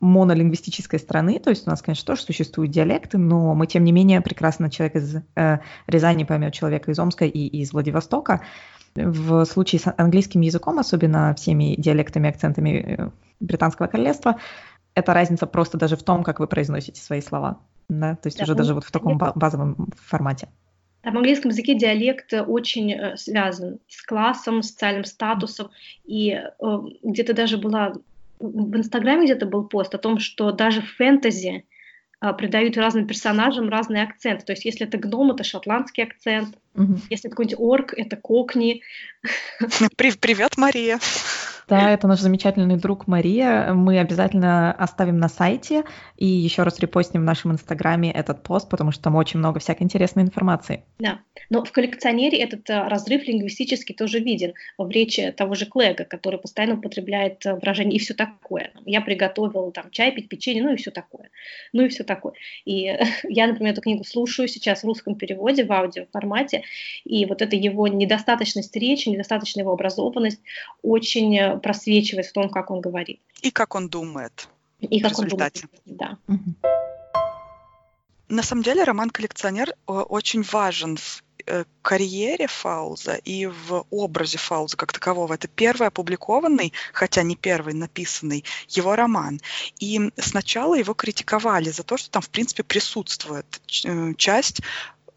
монолингвистической 0.00 0.98
страны, 0.98 1.38
то 1.38 1.50
есть 1.50 1.66
у 1.66 1.70
нас, 1.70 1.82
конечно, 1.82 2.06
тоже 2.06 2.22
существуют 2.22 2.72
диалекты, 2.72 3.18
но 3.18 3.54
мы, 3.54 3.66
тем 3.66 3.84
не 3.84 3.92
менее, 3.92 4.20
прекрасно 4.20 4.70
человек 4.70 4.96
из 4.96 5.16
э, 5.36 5.58
Рязани 5.86 6.24
поймет 6.24 6.54
человека 6.54 6.90
из 6.90 6.98
Омска 6.98 7.26
и 7.26 7.46
из 7.46 7.72
Владивостока. 7.72 8.42
В 8.94 9.44
случае 9.44 9.80
с 9.80 9.94
английским 9.96 10.40
языком, 10.40 10.78
особенно 10.78 11.34
всеми 11.34 11.74
диалектами 11.76 12.26
и 12.26 12.30
акцентами 12.30 12.70
э, 12.70 13.10
Британского 13.40 13.86
королевства, 13.86 14.36
эта 14.94 15.14
разница 15.14 15.46
просто 15.46 15.78
даже 15.78 15.96
в 15.96 16.02
том, 16.02 16.24
как 16.24 16.40
вы 16.40 16.46
произносите 16.46 17.00
свои 17.00 17.20
слова. 17.20 17.58
Да? 17.88 18.16
То 18.16 18.26
есть 18.28 18.38
да, 18.38 18.44
уже 18.44 18.54
даже 18.54 18.74
вот 18.74 18.84
в 18.84 18.90
таком 18.90 19.18
базовом 19.18 19.88
формате. 19.96 20.48
В 21.02 21.08
английском 21.08 21.50
языке 21.50 21.74
диалект 21.74 22.32
очень 22.32 22.92
э, 22.92 23.16
связан 23.16 23.78
с 23.88 24.02
классом, 24.02 24.62
социальным 24.62 25.04
статусом. 25.04 25.70
И 26.04 26.32
э, 26.32 26.44
где-то 27.02 27.32
даже 27.32 27.56
была 27.56 27.94
в 28.40 28.76
Инстаграме 28.76 29.24
где-то 29.24 29.46
был 29.46 29.68
пост 29.68 29.94
о 29.94 29.98
том, 29.98 30.18
что 30.18 30.50
даже 30.50 30.80
в 30.80 30.90
фэнтези 30.96 31.64
э, 32.20 32.32
придают 32.32 32.76
разным 32.76 33.06
персонажам 33.06 33.68
разные 33.68 34.02
акценты. 34.02 34.46
То 34.46 34.52
есть 34.52 34.64
если 34.64 34.86
это 34.86 34.98
гном, 34.98 35.30
это 35.30 35.44
шотландский 35.44 36.04
акцент. 36.04 36.56
Угу. 36.74 36.94
Если 37.10 37.28
это 37.28 37.36
какой-нибудь 37.36 37.60
орк, 37.60 37.94
это 37.94 38.16
кокни. 38.16 38.82
Привет, 39.96 40.56
Мария. 40.56 40.98
Да, 41.70 41.92
это 41.92 42.08
наш 42.08 42.18
замечательный 42.18 42.76
друг 42.76 43.06
Мария. 43.06 43.72
Мы 43.72 44.00
обязательно 44.00 44.72
оставим 44.72 45.18
на 45.18 45.28
сайте 45.28 45.84
и 46.16 46.26
еще 46.26 46.64
раз 46.64 46.80
репостим 46.80 47.20
в 47.20 47.24
нашем 47.24 47.52
инстаграме 47.52 48.10
этот 48.10 48.42
пост, 48.42 48.68
потому 48.68 48.90
что 48.90 49.04
там 49.04 49.14
очень 49.14 49.38
много 49.38 49.60
всякой 49.60 49.84
интересной 49.84 50.24
информации. 50.24 50.82
Да, 50.98 51.20
но 51.48 51.64
в 51.64 51.70
коллекционере 51.70 52.38
этот 52.38 52.68
э, 52.68 52.88
разрыв 52.88 53.26
лингвистический 53.26 53.94
тоже 53.94 54.18
виден 54.18 54.54
в 54.78 54.90
речи 54.90 55.30
того 55.30 55.54
же 55.54 55.66
Клэга, 55.66 56.04
который 56.04 56.40
постоянно 56.40 56.74
употребляет 56.74 57.46
э, 57.46 57.54
выражение 57.54 57.96
«и 57.96 58.00
все 58.00 58.14
такое». 58.14 58.72
Я 58.84 59.00
приготовил 59.00 59.70
там 59.70 59.90
чай, 59.92 60.10
пить 60.10 60.28
печенье, 60.28 60.64
ну 60.64 60.72
и 60.72 60.76
все 60.76 60.90
такое. 60.90 61.30
Ну 61.72 61.84
и 61.84 61.88
все 61.88 62.02
такое. 62.02 62.34
И 62.64 62.98
я, 63.28 63.46
например, 63.46 63.74
эту 63.74 63.82
книгу 63.82 64.02
слушаю 64.02 64.48
сейчас 64.48 64.82
в 64.82 64.86
русском 64.86 65.14
переводе, 65.14 65.64
в 65.64 65.72
аудиоформате, 65.72 66.64
и 67.04 67.26
вот 67.26 67.42
эта 67.42 67.54
его 67.54 67.86
недостаточность 67.86 68.74
речи, 68.74 69.08
недостаточная 69.08 69.62
его 69.62 69.72
образованность 69.72 70.40
очень 70.82 71.38
э, 71.38 71.59
просвечивает 71.60 72.26
в 72.26 72.32
том, 72.32 72.48
как 72.50 72.70
он 72.70 72.80
говорит. 72.80 73.20
И 73.42 73.50
как 73.50 73.74
он 73.74 73.88
думает. 73.88 74.48
И 74.80 75.00
как 75.00 75.12
результате. 75.12 75.68
он 75.86 75.96
думает, 75.96 76.18
да. 76.28 76.40
На 78.28 78.42
самом 78.44 78.62
деле 78.62 78.84
роман 78.84 79.10
«Коллекционер» 79.10 79.74
очень 79.86 80.42
важен 80.42 80.96
в 80.96 81.24
э, 81.46 81.64
карьере 81.82 82.46
Фауза 82.46 83.16
и 83.16 83.46
в 83.46 83.84
образе 83.90 84.38
Фауза 84.38 84.76
как 84.76 84.92
такового. 84.92 85.34
Это 85.34 85.48
первый 85.48 85.88
опубликованный, 85.88 86.72
хотя 86.92 87.24
не 87.24 87.34
первый 87.34 87.74
написанный, 87.74 88.44
его 88.68 88.94
роман. 88.94 89.40
И 89.80 90.12
сначала 90.16 90.76
его 90.76 90.94
критиковали 90.94 91.70
за 91.70 91.82
то, 91.82 91.96
что 91.96 92.08
там, 92.08 92.22
в 92.22 92.30
принципе, 92.30 92.62
присутствует 92.62 93.60
э, 93.84 94.14
часть 94.16 94.60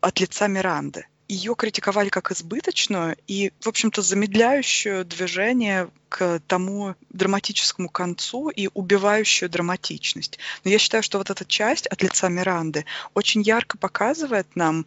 от 0.02 0.20
лица 0.20 0.48
Миранды 0.48 1.06
ее 1.28 1.56
критиковали 1.56 2.10
как 2.10 2.32
избыточную 2.32 3.16
и, 3.28 3.52
в 3.60 3.68
общем-то, 3.68 4.02
замедляющую 4.02 5.06
движение 5.06 5.90
к 6.10 6.40
тому 6.48 6.96
драматическому 7.10 7.90
концу 7.90 8.50
и 8.50 8.70
убивающую 8.74 9.50
драматичность. 9.50 10.38
Но 10.64 10.72
я 10.72 10.78
считаю, 10.78 11.04
что 11.04 11.18
вот 11.18 11.30
эта 11.30 11.46
часть 11.46 11.88
от 11.88 12.02
лица 12.04 12.30
Миранды 12.30 12.86
очень 13.14 13.42
ярко 13.42 13.78
показывает 13.78 14.48
нам, 14.56 14.86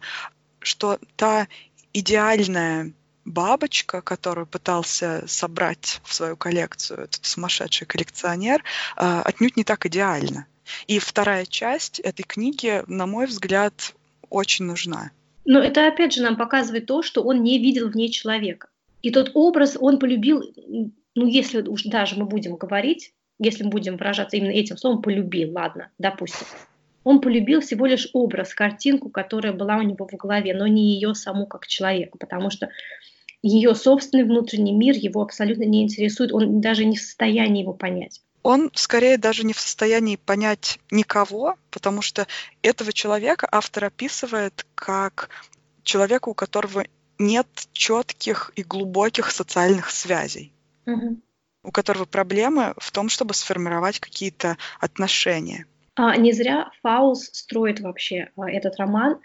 что 0.59 0.99
та 1.15 1.47
идеальная 1.93 2.93
бабочка, 3.25 4.01
которую 4.01 4.47
пытался 4.47 5.23
собрать 5.27 6.01
в 6.03 6.13
свою 6.13 6.37
коллекцию 6.37 7.01
этот 7.01 7.25
сумасшедший 7.25 7.85
коллекционер, 7.85 8.63
а, 8.95 9.21
отнюдь 9.21 9.57
не 9.57 9.63
так 9.63 9.85
идеально. 9.85 10.47
И 10.87 10.99
вторая 10.99 11.45
часть 11.45 11.99
этой 11.99 12.23
книги, 12.23 12.83
на 12.87 13.05
мой 13.05 13.25
взгляд, 13.25 13.93
очень 14.29 14.65
нужна. 14.65 15.11
Но 15.47 15.59
это 15.59 15.87
опять 15.87 16.13
же 16.13 16.21
нам 16.21 16.35
показывает 16.35 16.87
то, 16.87 17.01
что 17.01 17.23
он 17.23 17.41
не 17.41 17.57
видел 17.57 17.89
в 17.89 17.95
ней 17.95 18.09
человека. 18.09 18.67
И 19.01 19.11
тот 19.11 19.31
образ 19.33 19.77
он 19.79 19.97
полюбил, 19.97 20.43
ну 21.15 21.25
если 21.25 21.61
уж 21.61 21.83
даже 21.83 22.17
мы 22.17 22.25
будем 22.25 22.57
говорить, 22.57 23.13
если 23.39 23.63
мы 23.63 23.69
будем 23.69 23.95
выражаться 23.95 24.35
именно 24.35 24.51
этим 24.51 24.75
словом, 24.75 25.01
полюбил, 25.01 25.53
ладно, 25.53 25.89
допустим. 25.97 26.45
Он 27.05 27.21
полюбил 27.21 27.61
всего 27.61 27.85
лишь 27.85 28.09
образ, 28.11 28.53
картинку, 28.53 29.09
которая 29.09 29.53
была 29.53 29.77
у 29.77 29.83
него 29.83 30.05
в 30.05 30.13
голове, 30.17 30.53
но 30.53 30.67
не 30.67 30.95
ее 30.95 31.15
саму 31.15 31.47
как 31.47 31.65
человека, 31.65 32.17
потому 32.17 32.49
что 32.49 32.69
ее 33.41 33.73
собственный 33.73 34.25
внутренний 34.25 34.73
мир 34.73 34.97
его 34.97 35.21
абсолютно 35.21 35.63
не 35.63 35.83
интересует, 35.83 36.33
он 36.33 36.59
даже 36.59 36.83
не 36.83 36.97
в 36.97 37.01
состоянии 37.01 37.61
его 37.61 37.73
понять 37.73 38.21
он 38.47 38.71
скорее 38.75 39.17
даже 39.17 39.45
не 39.45 39.51
в 39.51 39.59
состоянии 39.59 40.15
понять 40.15 40.79
никого, 40.89 41.57
потому 41.69 42.01
что 42.01 42.27
этого 42.61 42.93
человека 42.93 43.45
автор 43.51 43.83
описывает 43.83 44.65
как 44.73 45.29
человека, 45.83 46.29
у 46.29 46.33
которого 46.33 46.85
нет 47.19 47.45
четких 47.73 48.53
и 48.55 48.63
глубоких 48.63 49.31
социальных 49.31 49.89
связей, 49.89 50.53
угу. 50.85 51.19
у 51.61 51.71
которого 51.71 52.05
проблемы 52.05 52.73
в 52.77 52.89
том, 52.93 53.09
чтобы 53.09 53.33
сформировать 53.33 53.99
какие-то 53.99 54.55
отношения. 54.79 55.65
А, 55.95 56.15
не 56.15 56.31
зря 56.31 56.71
Фаус 56.83 57.25
строит 57.33 57.81
вообще 57.81 58.29
а, 58.37 58.49
этот 58.49 58.77
роман 58.77 59.19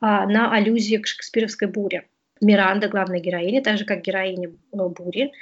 а, 0.00 0.26
на 0.26 0.52
аллюзии 0.52 0.98
к 0.98 1.06
шекспировской 1.06 1.68
буре. 1.68 2.06
Миранда, 2.42 2.88
главная 2.88 3.20
героиня, 3.20 3.62
так 3.62 3.78
же 3.78 3.86
как 3.86 4.02
героиня 4.02 4.50
а, 4.72 4.88
бури. 4.88 5.32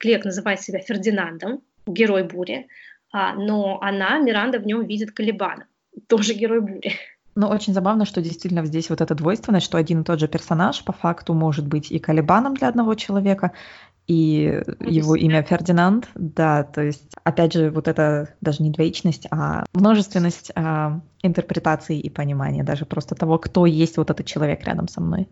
Клек 0.00 0.24
называет 0.24 0.60
себя 0.60 0.80
Фердинандом, 0.80 1.62
герой 1.86 2.24
бури, 2.24 2.68
а, 3.12 3.34
но 3.34 3.78
она, 3.80 4.18
Миранда, 4.18 4.58
в 4.58 4.66
нем 4.66 4.86
видит 4.86 5.12
Калибана, 5.12 5.66
тоже 6.08 6.34
герой 6.34 6.60
бури. 6.60 6.92
Ну, 7.34 7.48
очень 7.48 7.72
забавно, 7.72 8.04
что 8.04 8.20
действительно 8.20 8.64
здесь 8.66 8.90
вот 8.90 9.00
эта 9.00 9.14
двойственность, 9.14 9.64
что 9.64 9.78
один 9.78 10.02
и 10.02 10.04
тот 10.04 10.20
же 10.20 10.28
персонаж 10.28 10.84
по 10.84 10.92
факту 10.92 11.32
может 11.32 11.66
быть 11.66 11.90
и 11.90 11.98
Калибаном 11.98 12.54
для 12.54 12.68
одного 12.68 12.94
человека, 12.94 13.52
и 14.06 14.60
ну, 14.80 14.90
его 14.90 15.16
имя 15.16 15.42
Фердинанд, 15.42 16.08
да, 16.14 16.64
то 16.64 16.82
есть, 16.82 17.14
опять 17.22 17.52
же, 17.52 17.70
вот 17.70 17.88
это 17.88 18.34
даже 18.40 18.62
не 18.62 18.70
двоичность, 18.70 19.26
а 19.30 19.64
множественность 19.72 20.50
а, 20.54 21.00
интерпретаций 21.22 21.98
и 21.98 22.10
понимания, 22.10 22.64
даже 22.64 22.84
просто 22.84 23.14
того, 23.14 23.38
кто 23.38 23.64
есть 23.64 23.96
вот 23.96 24.10
этот 24.10 24.26
человек 24.26 24.64
рядом 24.64 24.88
со 24.88 25.00
мной. 25.00 25.28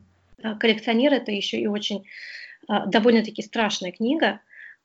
Коллекционер— 0.61 1.13
это 1.15 1.33
еще 1.33 1.61
и 1.61 1.67
очень 1.67 2.05
а, 2.69 2.87
довольно-таки 2.87 3.43
страшная 3.43 3.93
книга, 3.93 4.41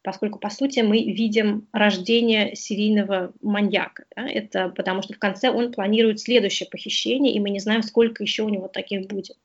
поскольку, 0.06 0.38
по 0.38 0.52
сути, 0.52 0.82
мы 0.82 1.02
видим 1.04 1.68
рождение 1.72 2.56
серийного 2.56 3.34
маньяка. 3.42 4.06
Да? 4.16 4.28
Это 4.30 4.70
потому 4.70 5.02
что 5.02 5.14
в 5.14 5.20
конце 5.20 5.50
он 5.50 5.74
планирует 5.74 6.20
следующее 6.20 6.70
похищение, 6.70 7.34
и 7.34 7.40
мы 7.40 7.50
не 7.50 7.60
знаем, 7.60 7.82
сколько 7.82 8.22
еще 8.22 8.44
у 8.44 8.50
него 8.50 8.68
таких 8.68 9.08
будет. 9.08 9.36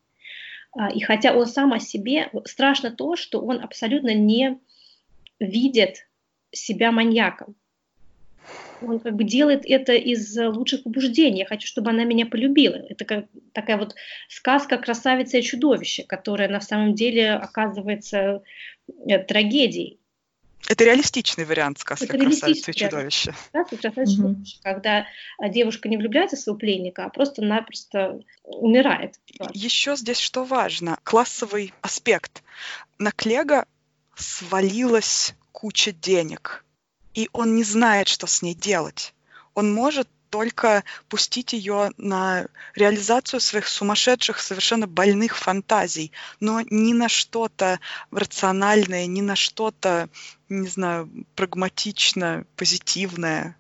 А, 0.73 0.91
и 0.91 1.01
хотя 1.01 1.35
он 1.35 1.47
сам 1.47 1.73
о 1.73 1.81
себе, 1.81 2.31
страшно 2.45 2.91
то, 2.91 3.17
что 3.17 3.41
он 3.41 3.61
абсолютно 3.61 4.13
не 4.13 4.59
видит 5.41 6.07
себя 6.53 6.93
маньяком. 6.93 7.57
Он 8.83 8.99
как 8.99 9.15
бы 9.15 9.25
делает 9.25 9.63
это 9.65 9.95
из 9.95 10.37
лучших 10.37 10.83
побуждений. 10.83 11.41
Я 11.41 11.47
хочу, 11.47 11.67
чтобы 11.67 11.91
она 11.91 12.05
меня 12.05 12.27
полюбила. 12.27 12.77
Это 12.77 13.05
как, 13.05 13.27
такая 13.53 13.79
вот 13.79 13.95
сказка 14.29 14.77
«Красавица 14.77 15.39
и 15.39 15.43
чудовище», 15.43 16.05
которая 16.05 16.49
на 16.49 16.61
самом 16.61 16.95
деле 16.95 17.33
оказывается 17.33 18.43
э, 19.07 19.19
трагедией. 19.21 20.00
Это 20.69 20.85
реалистичный 20.85 21.45
вариант 21.45 21.79
сказки 21.79 22.05
это 22.05 22.19
«Красавица 22.19 22.71
и 22.71 22.75
чудовище». 22.75 23.35
Сказка 23.49 23.77
«Красавица 23.77 24.13
и 24.13 24.17
чудовище», 24.17 24.59
когда 24.63 25.07
а, 25.39 25.49
девушка 25.49 25.89
не 25.89 25.97
влюбляется 25.97 26.37
в 26.37 26.41
своего 26.41 26.59
пленника, 26.59 27.05
а 27.05 27.09
просто-напросто 27.09 28.21
умирает. 28.45 29.15
Еще 29.53 29.97
здесь 29.97 30.19
что 30.19 30.45
важно, 30.45 30.99
классовый 31.03 31.73
аспект. 31.81 32.43
На 32.99 33.11
Клега 33.11 33.67
свалилась 34.15 35.35
куча 35.53 35.93
денег, 35.93 36.65
и 37.15 37.29
он 37.33 37.57
не 37.57 37.65
знает, 37.65 38.09
что 38.09 38.27
с 38.27 38.43
ней 38.43 38.55
делать. 38.55 39.15
Он 39.55 39.73
может 39.73 40.09
только 40.31 40.85
пустить 41.09 41.53
ее 41.53 41.91
на 41.97 42.47
реализацию 42.75 43.41
своих 43.41 43.67
сумасшедших, 43.67 44.39
совершенно 44.41 44.87
больных 44.87 45.37
фантазий, 45.37 46.13
но 46.39 46.61
ни 46.63 46.93
на 46.93 47.09
что-то 47.09 47.81
рациональное, 48.11 49.07
ни 49.07 49.21
на 49.21 49.37
что-то, 49.37 50.09
не 50.49 50.69
знаю, 50.69 51.11
прагматичное, 51.35 52.47
позитивное. 52.57 53.57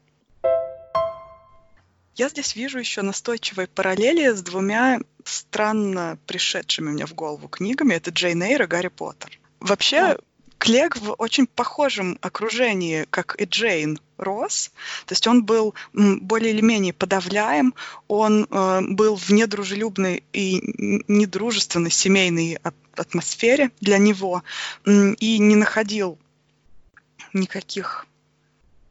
Я 2.14 2.28
здесь 2.28 2.54
вижу 2.54 2.78
еще 2.78 3.02
настойчивые 3.02 3.66
параллели 3.66 4.30
с 4.30 4.42
двумя 4.42 5.00
странно 5.24 6.18
пришедшими 6.26 6.90
мне 6.90 7.06
в 7.06 7.14
голову 7.14 7.48
книгами. 7.48 7.94
Это 7.94 8.10
Джейн 8.10 8.42
Эйр 8.42 8.62
и 8.62 8.66
Гарри 8.66 8.88
Поттер. 8.88 9.38
Вообще, 9.60 10.18
Клег 10.58 10.98
в 10.98 11.12
очень 11.12 11.46
похожем 11.46 12.18
окружении, 12.20 13.06
как 13.08 13.40
и 13.40 13.44
Джейн 13.44 13.98
рос. 14.20 14.72
То 15.06 15.12
есть 15.12 15.26
он 15.26 15.44
был 15.44 15.74
более 15.92 16.52
или 16.52 16.60
менее 16.60 16.92
подавляем, 16.92 17.74
он 18.08 18.46
э, 18.50 18.80
был 18.88 19.16
в 19.16 19.30
недружелюбной 19.30 20.24
и 20.32 21.02
недружественной 21.08 21.90
семейной 21.90 22.58
атмосфере 22.94 23.70
для 23.80 23.98
него 23.98 24.42
и 24.86 25.38
не 25.38 25.56
находил 25.56 26.18
никаких 27.32 28.06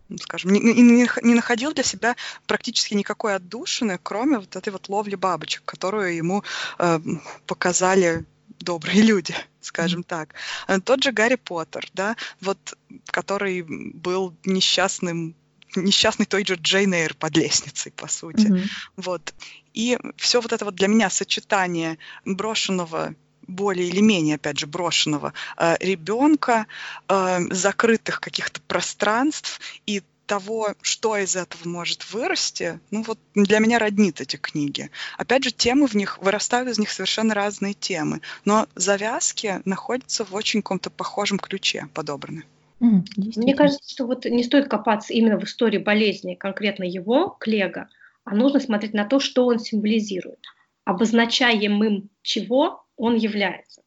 ну, 0.10 0.18
скажем, 0.18 0.52
не, 0.52 0.60
не, 0.60 1.08
не 1.22 1.34
находил 1.36 1.72
для 1.72 1.84
себя 1.84 2.16
практически 2.48 2.96
никакой 2.96 3.36
отдушины, 3.36 4.00
кроме 4.02 4.40
вот 4.40 4.56
этой 4.56 4.74
вот 4.74 4.90
ловли 4.90 5.14
бабочек, 5.14 5.62
которую 5.66 6.16
ему 6.16 6.44
э, 6.80 7.00
показали 7.46 8.26
добрые 8.60 9.04
люди, 9.04 9.36
скажем 9.62 10.04
так. 10.04 10.34
Э, 10.68 10.80
тот 10.80 11.04
же 11.04 11.12
Гарри 11.12 11.36
Поттер, 11.36 11.88
да, 11.94 12.16
вот, 12.42 12.78
который 13.06 13.64
был 13.64 14.34
несчастным 14.46 15.36
несчастный 15.76 16.26
той 16.26 16.44
же 16.46 16.56
Джейн 16.56 16.94
Эйр 16.94 17.14
под 17.14 17.38
лестницей, 17.38 17.92
по 17.92 18.08
сути. 18.08 18.48
Mm-hmm. 18.48 18.68
Вот. 18.98 19.34
И 19.76 20.00
все 20.18 20.42
вот 20.42 20.52
это 20.52 20.66
вот 20.66 20.74
для 20.74 20.88
меня 20.88 21.12
сочетание 21.12 22.00
брошенного 22.26 23.14
более 23.50 23.88
или 23.88 24.00
менее, 24.00 24.36
опять 24.36 24.60
же, 24.60 24.68
брошенного 24.68 25.34
э, 25.58 25.76
ребенка, 25.80 26.68
э, 27.08 27.40
закрытых 27.52 28.20
каких-то 28.20 28.62
пространств 28.62 29.60
и 29.86 30.04
того, 30.30 30.76
что 30.84 31.18
из 31.18 31.36
этого 31.36 31.68
может 31.68 32.14
вырасти, 32.14 32.80
ну 32.92 33.02
вот 33.02 33.18
для 33.34 33.58
меня 33.58 33.80
роднит 33.80 34.22
эти 34.22 34.36
книги. 34.36 34.92
Опять 35.18 35.44
же, 35.44 35.52
темы 35.52 35.88
в 35.88 35.96
них, 35.96 36.20
вырастают 36.20 36.70
из 36.70 36.78
них 36.78 36.92
совершенно 36.92 37.34
разные 37.34 37.74
темы, 37.74 38.22
но 38.46 38.68
завязки 38.76 39.60
находятся 39.66 40.24
в 40.24 40.36
очень 40.36 40.62
каком-то 40.62 40.92
похожем 40.92 41.40
ключе 41.40 41.88
подобраны. 41.96 42.44
Mm, 42.80 43.02
Мне 43.38 43.56
кажется, 43.56 43.90
что 43.90 44.06
вот 44.06 44.26
не 44.26 44.44
стоит 44.44 44.70
копаться 44.70 45.14
именно 45.14 45.40
в 45.40 45.44
истории 45.46 45.80
болезни 45.80 46.36
конкретно 46.36 46.84
его, 46.84 47.36
Клега, 47.40 47.90
а 48.24 48.36
нужно 48.36 48.60
смотреть 48.60 48.94
на 48.94 49.06
то, 49.06 49.20
что 49.20 49.48
он 49.48 49.58
символизирует, 49.58 50.40
обозначаемым 50.86 52.10
чего 52.22 52.86
он 52.96 53.16
является. 53.16 53.82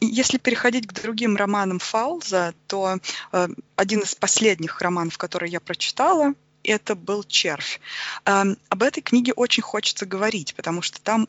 Если 0.00 0.38
переходить 0.38 0.86
к 0.86 0.92
другим 0.92 1.36
романам 1.36 1.78
Фауза, 1.78 2.54
то 2.66 2.98
э, 3.32 3.48
один 3.76 4.00
из 4.00 4.14
последних 4.14 4.80
романов, 4.80 5.18
который 5.18 5.50
я 5.50 5.60
прочитала, 5.60 6.34
это 6.62 6.94
был 6.94 7.24
«Червь». 7.24 7.80
Э, 8.24 8.44
об 8.68 8.82
этой 8.82 9.00
книге 9.00 9.32
очень 9.32 9.62
хочется 9.62 10.06
говорить, 10.06 10.54
потому 10.54 10.82
что 10.82 11.00
там 11.00 11.28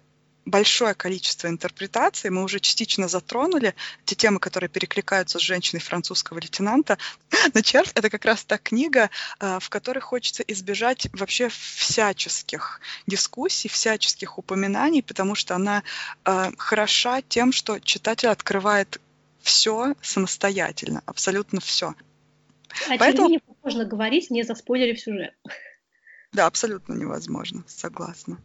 большое 0.49 0.93
количество 0.93 1.47
интерпретаций. 1.47 2.29
Мы 2.29 2.43
уже 2.43 2.59
частично 2.59 3.07
затронули 3.07 3.75
те 4.05 4.15
темы, 4.15 4.39
которые 4.39 4.69
перекликаются 4.69 5.39
с 5.39 5.41
женщиной 5.41 5.79
французского 5.79 6.39
лейтенанта. 6.39 6.97
Но 7.53 7.61
«Червь»— 7.61 7.91
это 7.95 8.09
как 8.09 8.25
раз 8.25 8.43
та 8.43 8.57
книга, 8.57 9.09
э, 9.39 9.59
в 9.59 9.69
которой 9.69 9.99
хочется 9.99 10.43
избежать 10.43 11.07
вообще 11.13 11.49
всяческих 11.49 12.81
дискуссий, 13.07 13.69
всяческих 13.69 14.37
упоминаний, 14.37 15.03
потому 15.03 15.35
что 15.35 15.55
она 15.55 15.83
э, 16.25 16.51
хороша 16.57 17.21
тем, 17.21 17.51
что 17.51 17.79
читатель 17.79 18.29
открывает 18.29 18.99
все 19.41 19.95
самостоятельно, 20.01 21.01
абсолютно 21.05 21.61
все. 21.61 21.95
О 22.87 22.97
Поэтому... 22.97 23.39
можно 23.63 23.85
говорить, 23.85 24.29
не 24.29 24.43
заспойлерив 24.43 24.99
сюжет. 24.99 25.33
Да, 26.33 26.45
абсолютно 26.45 26.93
невозможно, 26.93 27.63
согласна 27.67 28.37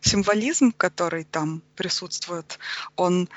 символизм, 0.00 0.72
который 0.72 1.24
там 1.24 1.62
присутствует, 1.74 2.58
он 2.96 3.28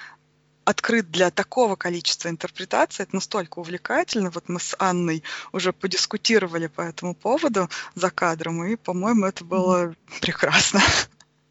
открыт 0.70 1.10
для 1.10 1.32
такого 1.32 1.76
количества 1.76 2.30
интерпретаций, 2.30 3.04
это 3.04 3.16
настолько 3.16 3.60
увлекательно. 3.60 4.30
Вот 4.30 4.50
мы 4.50 4.60
с 4.60 4.76
Анной 4.78 5.24
уже 5.52 5.74
подискутировали 5.74 6.68
по 6.68 6.82
этому 6.82 7.16
поводу 7.16 7.70
за 7.96 8.12
кадром, 8.12 8.64
и, 8.64 8.76
по-моему, 8.76 9.26
это 9.26 9.44
было 9.44 9.86
mm-hmm. 9.86 9.96
прекрасно. 10.22 10.82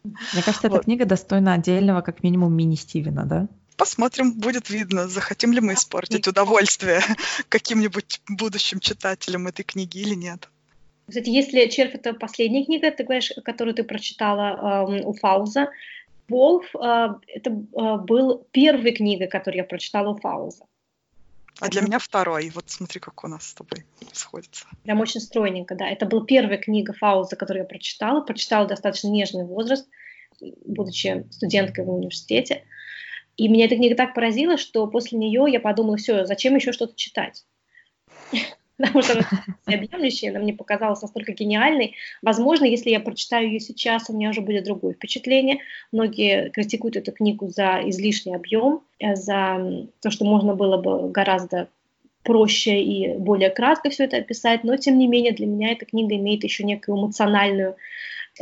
Мне 0.03 0.43
кажется, 0.43 0.69
вот. 0.69 0.77
эта 0.77 0.83
книга 0.85 1.05
достойна 1.05 1.53
отдельного, 1.53 2.01
как 2.01 2.23
минимум, 2.23 2.53
мини-Стивена, 2.53 3.25
да? 3.25 3.47
Посмотрим, 3.75 4.33
будет 4.33 4.69
видно, 4.69 5.07
захотим 5.07 5.53
ли 5.53 5.61
мы 5.61 5.73
испортить 5.73 6.27
удовольствие 6.27 7.01
каким-нибудь 7.49 8.21
будущим 8.27 8.79
читателям 8.79 9.47
этой 9.47 9.63
книги 9.63 9.99
или 9.99 10.15
нет. 10.15 10.49
Кстати, 11.09 11.29
если 11.29 11.67
«Червь»— 11.67 11.93
это 11.95 12.13
последняя 12.13 12.63
книга, 12.63 12.91
ты 12.91 13.03
говоришь, 13.03 13.31
которую 13.43 13.73
ты 13.73 13.83
прочитала 13.83 14.87
э, 14.87 15.03
у 15.03 15.13
Фауза, 15.13 15.69
«Волф» 16.27 16.73
э,— 16.75 17.09
это 17.27 17.49
э, 17.49 17.97
был 17.97 18.45
первой 18.51 18.91
книгой, 18.91 19.27
которую 19.27 19.57
я 19.57 19.63
прочитала 19.63 20.11
у 20.11 20.15
Фауза. 20.15 20.65
А 21.59 21.67
для 21.67 21.81
меня 21.81 21.99
второй. 21.99 22.49
Вот 22.51 22.69
смотри, 22.69 22.99
как 22.99 23.23
у 23.23 23.27
нас 23.27 23.47
с 23.47 23.53
тобой 23.53 23.83
сходится. 24.13 24.65
Прям 24.83 25.01
очень 25.01 25.19
стройненько, 25.19 25.75
да. 25.75 25.89
Это 25.89 26.05
была 26.05 26.23
первая 26.25 26.57
книга 26.57 26.93
Фауза, 26.93 27.35
которую 27.35 27.63
я 27.63 27.67
прочитала. 27.67 28.21
Прочитала 28.21 28.65
достаточно 28.65 29.09
нежный 29.09 29.43
возраст, 29.43 29.89
будучи 30.65 31.25
студенткой 31.31 31.83
в 31.83 31.89
университете. 31.89 32.63
И 33.35 33.47
меня 33.49 33.65
эта 33.65 33.75
книга 33.75 33.95
так 33.95 34.13
поразила, 34.13 34.57
что 34.57 34.87
после 34.87 35.17
нее 35.17 35.45
я 35.49 35.59
подумала, 35.59 35.97
все, 35.97 36.25
зачем 36.25 36.55
еще 36.55 36.71
что-то 36.71 36.95
читать? 36.95 37.45
Потому 38.79 39.01
что 39.01 39.13
она 39.13 39.27
всеобъемлющая, 39.65 40.29
она 40.29 40.39
мне 40.39 40.53
показалась 40.53 41.01
настолько 41.01 41.33
гениальной. 41.33 41.95
Возможно, 42.21 42.65
если 42.65 42.89
я 42.89 42.99
прочитаю 42.99 43.47
ее 43.47 43.59
сейчас, 43.59 44.09
у 44.09 44.13
меня 44.15 44.29
уже 44.29 44.41
будет 44.41 44.63
другое 44.63 44.93
впечатление. 44.93 45.59
Многие 45.91 46.49
критикуют 46.49 46.95
эту 46.95 47.11
книгу 47.11 47.47
за 47.49 47.81
излишний 47.85 48.35
объем, 48.35 48.81
э, 48.99 49.15
за 49.15 49.85
то, 50.01 50.09
что 50.09 50.25
можно 50.25 50.55
было 50.55 50.77
бы 50.77 51.11
гораздо 51.11 51.67
проще 52.23 52.81
и 52.81 53.17
более 53.17 53.49
кратко 53.49 53.89
все 53.89 54.05
это 54.05 54.17
описать, 54.17 54.63
но 54.63 54.77
тем 54.77 54.97
не 54.97 55.07
менее 55.07 55.33
для 55.33 55.45
меня 55.45 55.71
эта 55.71 55.85
книга 55.85 56.15
имеет 56.15 56.43
еще 56.43 56.63
некую 56.63 56.97
эмоциональную 56.97 57.75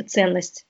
ценность. 0.06 0.66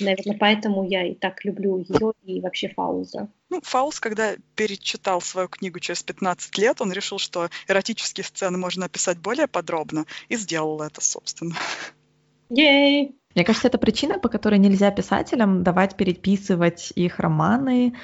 Наверное, 0.00 0.36
поэтому 0.38 0.84
я 0.84 1.06
и 1.06 1.14
так 1.14 1.44
люблю 1.44 1.78
ее 1.78 2.12
и 2.24 2.40
вообще 2.40 2.68
Фауза. 2.68 3.28
Ну, 3.54 3.60
Фауз, 3.62 4.00
когда 4.00 4.32
перечитал 4.56 5.20
свою 5.20 5.46
книгу 5.46 5.78
через 5.78 6.02
15 6.02 6.58
лет, 6.58 6.80
он 6.80 6.90
решил, 6.92 7.20
что 7.20 7.50
эротические 7.68 8.24
сцены 8.24 8.58
можно 8.58 8.86
описать 8.86 9.18
более 9.18 9.46
подробно, 9.46 10.06
и 10.28 10.34
сделал 10.34 10.82
это, 10.82 11.00
собственно. 11.00 11.54
Ей! 12.50 13.14
Мне 13.36 13.44
кажется, 13.44 13.68
это 13.68 13.78
причина, 13.78 14.18
по 14.18 14.28
которой 14.28 14.58
нельзя 14.58 14.90
писателям 14.90 15.62
давать 15.62 15.96
переписывать 15.96 16.92
их 16.96 17.20
романы, 17.20 17.94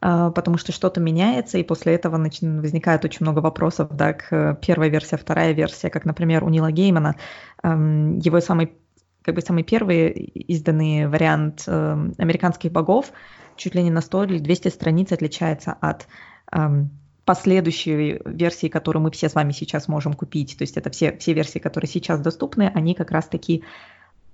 а, 0.00 0.30
потому 0.30 0.58
что 0.58 0.70
что-то 0.70 1.00
меняется, 1.00 1.58
и 1.58 1.64
после 1.64 1.94
этого 1.94 2.16
возникает 2.16 3.04
очень 3.04 3.22
много 3.22 3.40
вопросов 3.40 3.88
да, 3.90 4.12
к 4.12 4.60
первой 4.62 4.90
версии, 4.90 5.16
вторая 5.16 5.50
версия, 5.50 5.90
как, 5.90 6.04
например, 6.04 6.44
у 6.44 6.50
Нила 6.50 6.70
Геймана. 6.70 7.16
Его 7.64 8.40
самый 8.40 8.74
как 9.22 9.34
бы 9.34 9.42
самый 9.42 9.64
первый 9.64 10.08
изданный 10.08 11.06
вариант 11.06 11.64
э, 11.66 12.10
американских 12.16 12.72
богов 12.72 13.12
чуть 13.60 13.74
ли 13.74 13.82
не 13.82 13.90
на 13.90 14.00
100 14.00 14.24
или 14.24 14.38
200 14.38 14.68
страниц 14.68 15.12
отличается 15.12 15.76
от 15.80 16.06
э, 16.52 16.84
последующей 17.24 18.20
версии, 18.24 18.68
которую 18.68 19.04
мы 19.04 19.10
все 19.10 19.28
с 19.28 19.34
вами 19.34 19.52
сейчас 19.52 19.86
можем 19.86 20.14
купить. 20.14 20.56
То 20.58 20.62
есть 20.62 20.76
это 20.76 20.90
все, 20.90 21.16
все 21.18 21.32
версии, 21.32 21.58
которые 21.60 21.88
сейчас 21.88 22.20
доступны, 22.20 22.72
они 22.74 22.94
как 22.94 23.10
раз-таки 23.10 23.62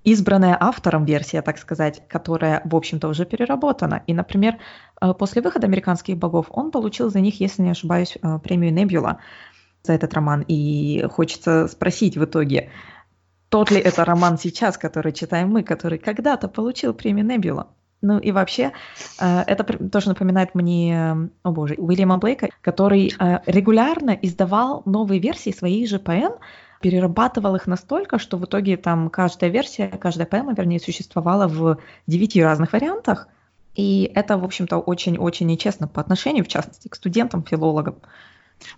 избранная 0.03 0.57
автором 0.59 1.05
версия, 1.05 1.41
так 1.41 1.57
сказать, 1.57 2.01
которая, 2.07 2.61
в 2.63 2.75
общем-то, 2.75 3.09
уже 3.09 3.25
переработана. 3.25 4.03
И, 4.07 4.13
например, 4.13 4.57
э, 5.01 5.13
после 5.13 5.41
выхода 5.41 5.67
«Американских 5.67 6.17
богов» 6.17 6.47
он 6.49 6.71
получил 6.71 7.09
за 7.09 7.19
них, 7.19 7.39
если 7.41 7.61
не 7.61 7.71
ошибаюсь, 7.71 8.17
э, 8.21 8.39
премию 8.39 8.73
Небюла 8.73 9.19
за 9.83 9.93
этот 9.93 10.13
роман. 10.13 10.45
И 10.47 11.03
хочется 11.11 11.67
спросить 11.67 12.17
в 12.17 12.23
итоге, 12.23 12.69
тот 13.49 13.71
ли 13.71 13.79
это 13.79 14.05
роман 14.05 14.37
сейчас, 14.37 14.77
который 14.77 15.11
читаем 15.11 15.49
мы, 15.49 15.63
который 15.63 15.97
когда-то 15.97 16.47
получил 16.47 16.93
премию 16.93 17.25
Небюла. 17.25 17.67
Ну 18.01 18.19
и 18.19 18.31
вообще, 18.31 18.73
э, 19.19 19.41
это 19.47 19.63
тоже 19.89 20.09
напоминает 20.09 20.53
мне, 20.53 21.29
о 21.43 21.51
боже, 21.51 21.75
Уильяма 21.77 22.17
Блейка, 22.17 22.49
который 22.61 23.13
э, 23.19 23.39
регулярно 23.47 24.11
издавал 24.11 24.83
новые 24.85 25.19
версии 25.19 25.51
своих 25.51 25.89
же 25.89 25.97
поэм, 25.97 26.33
перерабатывал 26.79 27.55
их 27.55 27.65
настолько, 27.65 28.19
что 28.19 28.37
в 28.37 28.45
итоге 28.45 28.77
там 28.77 29.09
каждая 29.09 29.49
версия, 29.49 29.87
каждая 29.87 30.27
поэма, 30.27 30.53
вернее, 30.53 30.79
существовала 30.79 31.47
в 31.47 31.79
девяти 32.05 32.43
разных 32.43 32.73
вариантах. 32.73 33.27
И 33.75 34.11
это, 34.13 34.37
в 34.37 34.43
общем-то, 34.43 34.77
очень-очень 34.77 35.47
нечестно 35.47 35.87
по 35.87 36.01
отношению, 36.01 36.45
в 36.45 36.47
частности, 36.47 36.87
к 36.87 36.95
студентам, 36.95 37.43
филологам. 37.43 37.95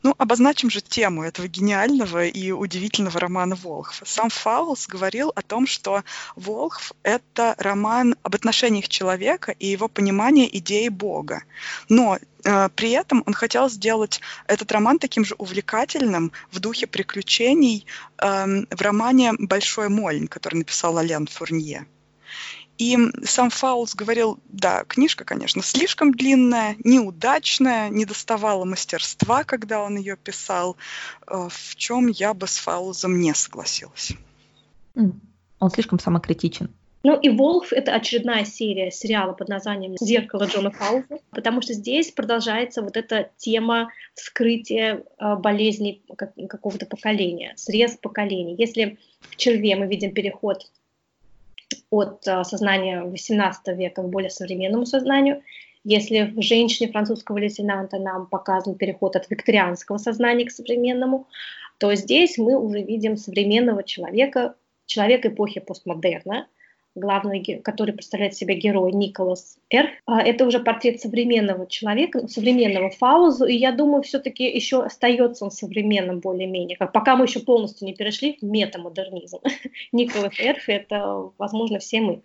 Ну, 0.03 0.13
обозначим 0.17 0.69
же 0.69 0.81
тему 0.81 1.23
этого 1.23 1.47
гениального 1.47 2.25
и 2.25 2.51
удивительного 2.51 3.19
романа 3.19 3.55
Волхв. 3.55 4.01
Сам 4.05 4.29
Фаулс 4.29 4.87
говорил 4.87 5.31
о 5.35 5.41
том, 5.41 5.67
что 5.67 6.03
Волхв— 6.35 6.93
это 7.03 7.55
роман 7.57 8.15
об 8.23 8.35
отношениях 8.35 8.87
человека 8.87 9.51
и 9.51 9.67
его 9.67 9.87
понимании 9.87 10.49
идеи 10.57 10.89
Бога. 10.89 11.43
Но 11.89 12.17
э, 12.43 12.69
при 12.75 12.91
этом 12.91 13.23
он 13.25 13.33
хотел 13.33 13.69
сделать 13.69 14.21
этот 14.47 14.71
роман 14.71 14.99
таким 14.99 15.25
же 15.25 15.35
увлекательным 15.37 16.31
в 16.51 16.59
духе 16.59 16.87
приключений 16.87 17.85
э, 18.17 18.45
в 18.69 18.81
романе 18.81 19.33
«Большой 19.37 19.89
Мольн», 19.89 20.27
который 20.27 20.55
написал 20.55 20.97
Ален 20.97 21.27
Фурнье. 21.27 21.85
И 22.79 22.97
сам 23.25 23.49
Фаулс 23.49 23.93
говорил, 23.93 24.39
да, 24.45 24.85
книжка, 24.85 25.25
конечно, 25.25 25.61
слишком 25.61 26.13
длинная, 26.13 26.77
неудачная, 26.85 27.89
не 27.89 28.05
доставала 28.05 28.63
мастерства, 28.63 29.43
когда 29.43 29.83
он 29.83 29.97
ее 29.97 30.15
писал, 30.15 30.77
э, 31.27 31.49
в 31.49 31.75
чем 31.75 32.07
я 32.07 32.33
бы 32.33 32.47
с 32.47 32.57
Фаулзом 32.57 33.19
не 33.19 33.35
согласилась. 33.35 34.13
Он 34.95 35.69
слишком 35.69 35.99
самокритичен. 35.99 36.69
Ну 37.03 37.19
и 37.19 37.29
«Волф»— 37.29 37.71
это 37.73 37.93
очередная 37.93 38.45
серия 38.45 38.91
сериала 38.91 39.33
под 39.33 39.49
названием 39.49 39.95
«Зеркало 39.99 40.45
Джона 40.45 40.71
Фауза», 40.71 41.19
потому 41.31 41.61
что 41.61 41.73
здесь 41.73 42.11
продолжается 42.11 42.81
вот 42.81 42.95
эта 42.95 43.29
тема 43.37 43.89
вскрытия 44.15 45.03
э, 45.17 45.35
болезней 45.35 46.01
какого-то 46.15 46.85
поколения, 46.85 47.53
срез 47.57 47.97
поколений. 47.97 48.55
Если 48.57 48.97
в 49.21 49.35
«Черве» 49.35 49.75
мы 49.75 49.87
видим 49.87 50.13
переход 50.13 50.69
от 51.89 52.27
э, 52.27 52.43
сознания 52.43 53.03
XVIII 53.03 53.75
века 53.75 54.01
к 54.01 54.09
более 54.09 54.29
современному 54.29 54.85
сознанию, 54.85 55.43
если 55.83 56.21
в 56.35 56.41
«Женщине» 56.41 56.91
французского 56.91 57.37
лейтенанта 57.37 57.99
нам 57.99 58.27
показан 58.27 58.75
переход 58.75 59.15
от 59.15 59.29
викторианского 59.29 59.97
сознания 59.97 60.45
к 60.45 60.51
современному, 60.51 61.27
то 61.77 61.93
здесь 61.95 62.37
мы 62.37 62.59
уже 62.59 62.81
видим 62.81 63.15
современного 63.15 63.83
человека, 63.83 64.55
человека 64.85 65.29
эпохи 65.29 65.59
постмодерна– 65.59 66.47
главный, 66.95 67.61
который 67.63 67.93
представляет 67.93 68.35
себя 68.35 68.55
герой 68.55 68.91
Николас 68.91 69.57
Р. 69.71 69.89
А, 70.05 70.21
это 70.21 70.45
уже 70.45 70.59
портрет 70.59 71.01
современного 71.01 71.67
человека, 71.67 72.27
современного 72.27 72.89
Фаузу, 72.89 73.45
и 73.45 73.55
я 73.55 73.71
думаю, 73.71 74.03
все-таки 74.03 74.43
еще 74.43 74.83
остается 74.83 75.45
он 75.45 75.51
современным 75.51 76.19
более-менее, 76.19 76.77
пока 76.77 77.15
мы 77.15 77.25
еще 77.25 77.39
полностью 77.39 77.85
не 77.85 77.93
перешли 77.93 78.37
в 78.41 78.45
метамодернизм. 78.45 79.39
Николас 79.91 80.39
Р. 80.39 80.57
это, 80.67 81.31
возможно, 81.37 81.79
все 81.79 82.01
мы. 82.01 82.23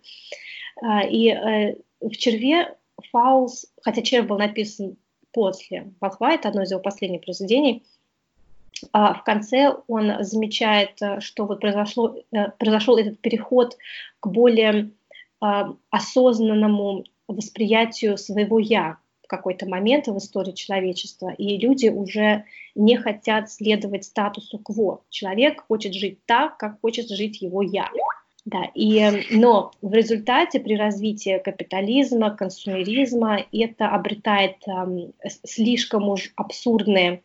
А, 0.81 1.03
и 1.03 1.29
э, 1.29 1.75
в 2.01 2.11
«Черве» 2.11 2.75
Фауз, 3.11 3.65
хотя 3.81 4.01
«Червь» 4.01 4.27
был 4.27 4.37
написан 4.37 4.97
после 5.31 5.93
«Волхва», 5.99 6.33
это 6.33 6.49
одно 6.49 6.63
из 6.63 6.71
его 6.71 6.81
последних 6.81 7.21
произведений, 7.21 7.83
в 8.91 9.21
конце 9.23 9.73
он 9.87 10.23
замечает, 10.23 11.01
э, 11.01 11.19
что 11.21 11.45
вот 11.45 11.61
произошло, 11.61 12.15
э, 12.31 12.51
произошел 12.59 12.97
этот 12.97 13.19
переход 13.19 13.77
к 14.19 14.27
более 14.27 14.91
а, 15.41 15.75
осознанному 15.91 17.03
восприятию 17.27 18.17
своего 18.17 18.59
«я» 18.59 18.97
в 19.23 19.27
какой-то 19.27 19.67
момент 19.67 20.07
в 20.07 20.17
истории 20.17 20.53
человечества, 20.53 21.29
и 21.29 21.57
люди 21.57 21.87
уже 21.87 22.45
не 22.73 22.95
хотят 22.95 23.51
следовать 23.51 24.05
статусу 24.05 24.59
кво. 24.59 25.01
Человек 25.09 25.63
хочет 25.67 25.93
жить 25.93 26.19
так, 26.25 26.57
как 26.57 26.79
хочет 26.81 27.09
жить 27.09 27.41
его 27.41 27.61
«я». 27.61 27.89
Да, 28.45 28.63
и, 28.75 29.25
но 29.31 29.71
в 29.81 29.91
результате 29.93 30.59
при 30.59 30.75
развитии 30.75 31.39
капитализма, 31.39 32.29
консумеризма 32.29 33.39
это 33.51 33.89
обретает 33.89 34.57
эм, 34.67 35.13
слишком 35.43 36.09
уж 36.09 36.31
абсурдные 36.35 37.23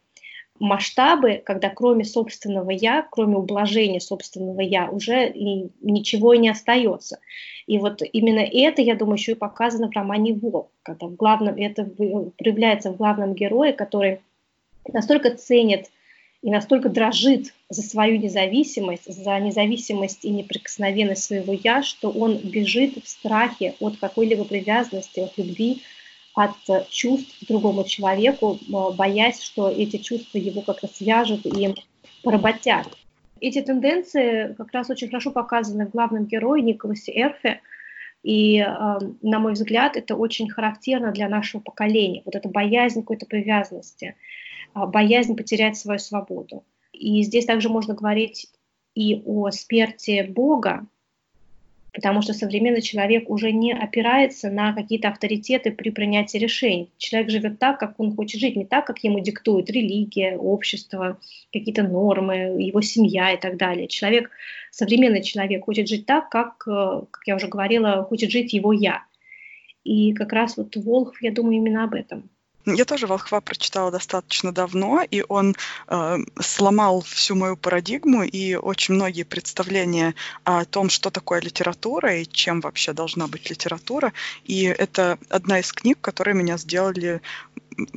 масштабы, 0.60 1.42
когда 1.44 1.70
кроме 1.70 2.04
собственного 2.04 2.70
я, 2.70 3.06
кроме 3.10 3.36
ублажения 3.36 3.98
собственного 3.98 4.60
я, 4.60 4.90
уже 4.90 5.28
и 5.28 5.70
ничего 5.80 6.34
и 6.34 6.38
не 6.38 6.50
остается. 6.50 7.18
И 7.66 7.78
вот 7.78 8.02
именно 8.12 8.40
это, 8.40 8.82
я 8.82 8.94
думаю, 8.94 9.16
еще 9.16 9.32
и 9.32 9.36
показано 9.36 9.88
в 9.88 9.96
романе 9.96 10.34
«Волк», 10.34 10.70
когда 10.82 11.06
в 11.06 11.16
главном, 11.16 11.56
это 11.56 11.84
проявляется 11.84 12.92
в 12.92 12.96
главном 12.96 13.34
герое, 13.34 13.72
который 13.72 14.20
настолько 14.92 15.30
ценит 15.30 15.86
и 16.42 16.50
настолько 16.50 16.88
дрожит 16.88 17.54
за 17.70 17.82
свою 17.82 18.18
независимость, 18.18 19.12
за 19.12 19.38
независимость 19.40 20.24
и 20.24 20.30
неприкосновенность 20.30 21.24
своего 21.24 21.54
«я», 21.54 21.82
что 21.82 22.10
он 22.10 22.36
бежит 22.36 23.02
в 23.02 23.08
страхе 23.08 23.74
от 23.80 23.96
какой-либо 23.96 24.44
привязанности, 24.44 25.20
от 25.20 25.38
любви, 25.38 25.82
от 26.44 26.90
чувств 26.90 27.36
другому 27.48 27.84
человеку, 27.84 28.58
боясь, 28.96 29.40
что 29.42 29.68
эти 29.70 29.98
чувства 29.98 30.38
его 30.38 30.62
как-то 30.62 30.88
свяжут 30.88 31.46
и 31.46 31.74
поработят. 32.22 32.86
Эти 33.40 33.60
тенденции 33.62 34.54
как 34.54 34.72
раз 34.72 34.90
очень 34.90 35.08
хорошо 35.08 35.30
показаны 35.30 35.86
в 35.86 35.90
главном 35.90 36.26
герое 36.26 36.60
Николасе 36.60 37.12
Эрфе, 37.12 37.60
и, 38.22 38.58
на 39.22 39.38
мой 39.38 39.54
взгляд, 39.54 39.96
это 39.96 40.14
очень 40.14 40.50
характерно 40.50 41.10
для 41.10 41.28
нашего 41.28 41.62
поколения. 41.62 42.22
Вот 42.24 42.34
эта 42.34 42.48
боязнь 42.48 43.00
какой-то 43.00 43.24
привязанности, 43.24 44.14
а, 44.74 44.86
боязнь 44.86 45.36
потерять 45.36 45.78
свою 45.78 45.98
свободу. 45.98 46.64
И 46.92 47.22
здесь 47.22 47.46
также 47.46 47.70
можно 47.70 47.94
говорить 47.94 48.48
и 48.94 49.22
о 49.24 49.50
смерти 49.50 50.26
Бога, 50.28 50.86
потому 51.92 52.22
что 52.22 52.32
современный 52.32 52.82
человек 52.82 53.28
уже 53.28 53.52
не 53.52 53.72
опирается 53.72 54.50
на 54.50 54.72
какие-то 54.72 55.08
авторитеты 55.08 55.72
при 55.72 55.90
принятии 55.90 56.38
решений. 56.38 56.90
Человек 56.98 57.30
живет 57.30 57.58
так, 57.58 57.78
как 57.78 57.98
он 57.98 58.14
хочет 58.14 58.40
жить, 58.40 58.56
не 58.56 58.64
так, 58.64 58.86
как 58.86 59.02
ему 59.04 59.20
диктует 59.20 59.70
религия, 59.70 60.36
общество, 60.36 61.18
какие-то 61.52 61.82
нормы, 61.82 62.56
его 62.58 62.80
семья 62.80 63.32
и 63.32 63.40
так 63.40 63.56
далее. 63.56 63.88
Человек, 63.88 64.30
современный 64.70 65.22
человек 65.22 65.64
хочет 65.64 65.88
жить 65.88 66.06
так, 66.06 66.28
как, 66.28 66.64
э, 66.66 67.02
как 67.10 67.22
я 67.26 67.36
уже 67.36 67.48
говорила, 67.48 68.04
хочет 68.04 68.30
жить 68.30 68.52
его 68.52 68.72
«я». 68.72 69.04
И 69.82 70.12
как 70.12 70.32
раз 70.32 70.56
вот 70.56 70.76
Волхов, 70.76 71.22
я 71.22 71.32
думаю, 71.32 71.56
именно 71.56 71.84
об 71.84 71.94
этом. 71.94 72.30
Я 72.66 72.84
тоже 72.84 73.06
«Волхва» 73.06 73.40
прочитала 73.40 73.90
достаточно 73.90 74.52
давно, 74.52 75.02
и 75.02 75.24
он 75.28 75.56
э, 75.88 76.18
сломал 76.40 77.00
всю 77.00 77.34
мою 77.34 77.56
парадигму 77.56 78.22
и 78.22 78.54
очень 78.54 78.94
многие 78.94 79.22
представления 79.22 80.14
о 80.44 80.64
том, 80.66 80.90
что 80.90 81.10
такое 81.10 81.40
литература 81.40 82.16
и 82.16 82.26
чем 82.26 82.60
вообще 82.60 82.92
должна 82.92 83.28
быть 83.28 83.48
литература. 83.48 84.12
И 84.44 84.64
это 84.64 85.18
одна 85.30 85.60
из 85.60 85.72
книг, 85.72 85.98
которые 86.00 86.34
меня 86.34 86.58
сделали 86.58 87.22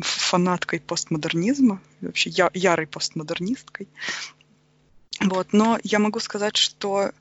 фанаткой 0.02 0.80
постмодернизма, 0.80 1.82
вообще 1.99 2.30
я, 2.30 2.49
ярой 2.54 2.88
постмодернисткой. 2.88 3.89
Вот. 5.19 5.52
Но 5.52 5.78
я 5.84 5.99
могу 5.99 6.19
сказать, 6.19 6.56
что 6.56 7.12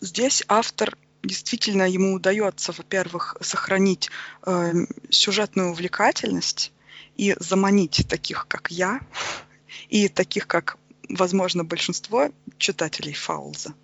здесь 0.00 0.44
автор 0.48 0.96
действительно 1.26 1.88
ему 1.88 2.14
удается, 2.14 2.72
во-первых, 2.72 3.36
сохранить 3.40 4.10
э, 4.46 4.72
сюжетную 5.10 5.70
увлекательность 5.70 6.72
и 7.16 7.36
заманить 7.38 8.06
таких, 8.08 8.46
как 8.48 8.70
я, 8.70 9.00
и 9.88 10.08
таких, 10.08 10.46
как, 10.46 10.78
возможно, 11.08 11.64
большинство 11.64 12.30
читателей 12.58 13.14
Фаулза. 13.14 13.74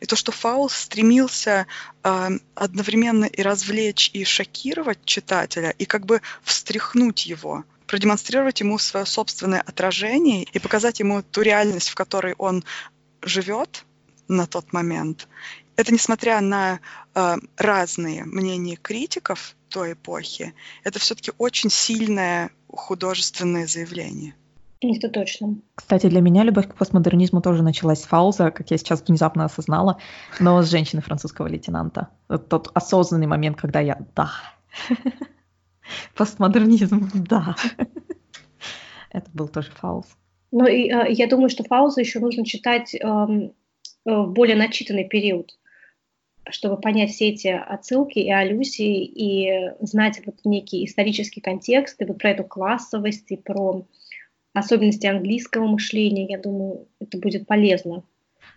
И 0.00 0.06
то, 0.06 0.16
что 0.16 0.32
Фаулс 0.32 0.74
стремился 0.74 1.66
э, 2.02 2.28
одновременно 2.54 3.26
и 3.26 3.42
развлечь, 3.42 4.10
и 4.12 4.24
шокировать 4.24 5.04
читателя, 5.04 5.70
и 5.70 5.84
как 5.84 6.06
бы 6.06 6.20
встряхнуть 6.42 7.26
его, 7.26 7.64
продемонстрировать 7.86 8.60
ему 8.60 8.78
свое 8.78 9.06
собственное 9.06 9.60
отражение 9.60 10.44
и 10.44 10.58
показать 10.58 11.00
ему 11.00 11.22
ту 11.22 11.42
реальность, 11.42 11.88
в 11.88 11.94
которой 11.94 12.34
он 12.38 12.64
живет 13.22 13.84
на 14.28 14.46
тот 14.46 14.72
момент, 14.72 15.26
это 15.78 15.94
несмотря 15.94 16.40
на 16.40 16.80
э, 17.14 17.36
разные 17.56 18.24
мнения 18.24 18.74
критиков 18.74 19.54
той 19.68 19.92
эпохи, 19.92 20.52
это 20.82 20.98
все-таки 20.98 21.30
очень 21.38 21.70
сильное 21.70 22.50
художественное 22.68 23.68
заявление. 23.68 24.34
Это 24.80 25.08
точно. 25.08 25.58
Кстати, 25.76 26.08
для 26.08 26.20
меня 26.20 26.42
любовь 26.42 26.68
к 26.68 26.74
постмодернизму 26.74 27.40
тоже 27.40 27.62
началась 27.62 28.02
с 28.02 28.06
Фауза, 28.06 28.50
как 28.50 28.72
я 28.72 28.76
сейчас 28.76 29.04
внезапно 29.06 29.44
осознала, 29.44 29.98
но 30.40 30.60
с 30.62 30.68
женщины 30.68 31.00
французского 31.00 31.46
лейтенанта. 31.46 32.08
Тот 32.48 32.70
осознанный 32.74 33.28
момент, 33.28 33.56
когда 33.56 33.78
я 33.78 33.98
«да». 34.16 34.30
Постмодернизм, 36.16 37.08
да. 37.14 37.54
Это 39.10 39.30
был 39.32 39.46
тоже 39.46 39.70
Фауз. 39.70 40.06
Ну, 40.50 40.66
и, 40.66 40.90
э, 40.90 41.12
я 41.12 41.28
думаю, 41.28 41.50
что 41.50 41.62
Фауза 41.62 42.00
еще 42.00 42.18
нужно 42.18 42.44
читать 42.44 42.96
эм, 42.96 43.52
э, 44.04 44.10
в 44.10 44.32
более 44.32 44.56
начитанный 44.56 45.08
период 45.08 45.52
чтобы 46.50 46.80
понять 46.80 47.10
все 47.10 47.28
эти 47.28 47.48
отсылки 47.48 48.18
и 48.18 48.30
аллюзии 48.30 49.04
и 49.04 49.72
знать 49.80 50.20
вот 50.24 50.36
некий 50.44 50.84
исторический 50.84 51.40
контекст 51.40 52.00
и 52.00 52.04
вот 52.04 52.18
про 52.18 52.30
эту 52.30 52.44
классовость 52.44 53.30
и 53.30 53.36
про 53.36 53.84
особенности 54.54 55.06
английского 55.06 55.66
мышления, 55.66 56.26
я 56.26 56.38
думаю, 56.38 56.88
это 57.00 57.18
будет 57.18 57.46
полезно. 57.46 58.02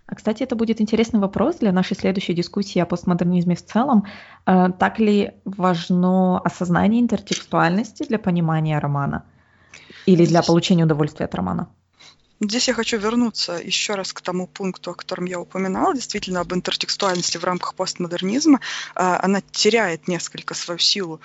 А, 0.08 0.16
кстати, 0.16 0.44
это 0.44 0.56
будет 0.56 0.82
интересный 0.82 1.20
вопрос 1.20 1.58
для 1.58 1.72
нашей 1.72 1.96
следующей 1.96 2.34
дискуссии 2.34 2.80
о 2.80 2.86
постмодернизме 2.86 3.56
в 3.56 3.64
целом. 3.64 4.06
Э, 4.46 4.70
так 4.78 5.00
ли 5.00 5.32
важно 5.46 6.40
осознание 6.40 7.02
интертекстуальности 7.02 8.04
для 8.04 8.20
понимания 8.20 8.80
романа 8.80 9.26
или 10.06 10.26
для 10.26 10.42
получения 10.42 10.84
удовольствия 10.84 11.26
от 11.26 11.36
романа? 11.36 11.70
Здесь 12.44 12.68
я 12.68 12.74
хочу 12.74 12.98
вернуться 12.98 13.54
еще 13.54 13.94
раз 13.94 14.14
к 14.14 14.22
тому 14.22 14.48
пункту, 14.48 14.92
о 14.92 14.96
котором 14.96 15.26
я 15.26 15.40
упоминала, 15.40 15.94
действительно 15.94 16.40
об 16.40 16.52
интертекстуальности 16.54 17.38
в 17.38 17.44
рамках 17.44 17.76
постмодернизма. 17.76 18.60
А, 18.96 19.20
она 19.24 19.42
теряет 19.52 20.08
несколько 20.08 20.56
свою 20.56 20.80
силу 20.80 21.22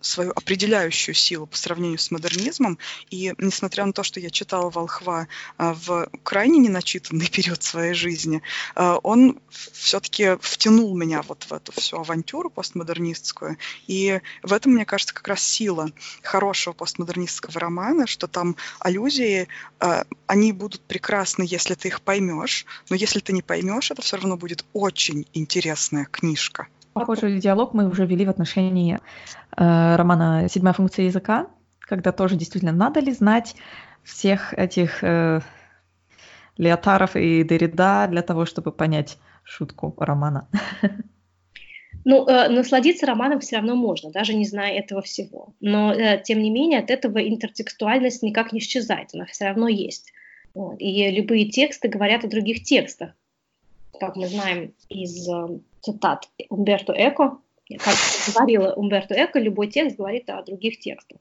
свою 0.00 0.32
определяющую 0.32 1.14
силу 1.14 1.46
по 1.46 1.56
сравнению 1.56 1.98
с 1.98 2.10
модернизмом. 2.10 2.78
И 3.10 3.34
несмотря 3.38 3.84
на 3.84 3.92
то, 3.92 4.02
что 4.02 4.20
я 4.20 4.30
читала 4.30 4.70
Волхва 4.70 5.28
а, 5.56 5.74
в 5.74 6.08
крайне 6.22 6.58
неначитанный 6.58 7.28
период 7.32 7.62
своей 7.62 7.94
жизни, 7.94 8.42
а, 8.74 8.98
он 9.02 9.40
все-таки 9.72 10.36
втянул 10.40 10.96
меня 10.96 11.22
вот 11.22 11.44
в 11.44 11.52
эту 11.52 11.72
всю 11.72 11.98
авантюру 11.98 12.50
постмодернистскую. 12.50 13.58
И 13.86 14.20
в 14.42 14.52
этом, 14.52 14.72
мне 14.72 14.84
кажется, 14.84 15.14
как 15.14 15.26
раз 15.28 15.42
сила 15.42 15.90
хорошего 16.22 16.74
постмодернистского 16.74 17.58
романа, 17.58 18.06
что 18.06 18.28
там 18.28 18.56
аллюзии, 18.78 19.48
а, 19.80 20.04
они 20.26 20.52
будут 20.52 20.80
прекрасны, 20.82 21.44
если 21.46 21.74
ты 21.74 21.88
их 21.88 22.02
поймешь, 22.02 22.66
но 22.88 22.96
если 22.96 23.20
ты 23.20 23.32
не 23.32 23.42
поймешь, 23.42 23.90
это 23.90 24.02
все 24.02 24.16
равно 24.16 24.36
будет 24.36 24.64
очень 24.72 25.26
интересная 25.32 26.04
книжка 26.04 26.68
Похожий 26.98 27.38
диалог 27.38 27.74
мы 27.74 27.88
уже 27.88 28.06
вели 28.06 28.24
в 28.24 28.30
отношении 28.30 28.98
э, 29.56 29.96
романа 29.96 30.48
«Седьмая 30.48 30.74
функция 30.74 31.06
языка», 31.06 31.48
когда 31.80 32.12
тоже 32.12 32.36
действительно 32.36 32.72
надо 32.72 33.00
ли 33.00 33.12
знать 33.12 33.56
всех 34.02 34.54
этих 34.54 35.02
э, 35.02 35.40
Леотаров 36.56 37.16
и 37.16 37.42
Derrida 37.42 38.08
для 38.08 38.22
того, 38.22 38.44
чтобы 38.44 38.72
понять 38.72 39.18
шутку 39.44 39.94
романа. 39.98 40.48
Ну, 42.04 42.26
э, 42.26 42.48
насладиться 42.48 43.06
романом 43.06 43.40
все 43.40 43.56
равно 43.56 43.74
можно, 43.74 44.10
даже 44.10 44.34
не 44.34 44.44
зная 44.44 44.78
этого 44.78 45.02
всего. 45.02 45.54
Но, 45.60 45.92
э, 45.92 46.22
тем 46.22 46.40
не 46.40 46.50
менее, 46.50 46.78
от 46.78 46.90
этого 46.90 47.18
интертекстуальность 47.18 48.22
никак 48.22 48.52
не 48.52 48.60
исчезает, 48.60 49.10
она 49.12 49.26
все 49.26 49.46
равно 49.46 49.68
есть. 49.68 50.12
Вот. 50.54 50.76
И 50.80 51.10
любые 51.10 51.50
тексты 51.50 51.88
говорят 51.88 52.24
о 52.24 52.28
других 52.28 52.62
текстах. 52.62 53.10
Как 53.98 54.16
мы 54.16 54.26
знаем 54.26 54.74
из 54.88 55.28
э, 55.28 55.58
цитат 55.80 56.28
Умберто 56.50 56.92
Эко, 56.92 57.38
как 57.78 57.94
говорила 58.32 58.72
Умберто 58.74 59.14
Эко, 59.14 59.38
любой 59.38 59.68
текст 59.68 59.96
говорит 59.96 60.28
о 60.30 60.42
других 60.42 60.78
текстах 60.78 61.18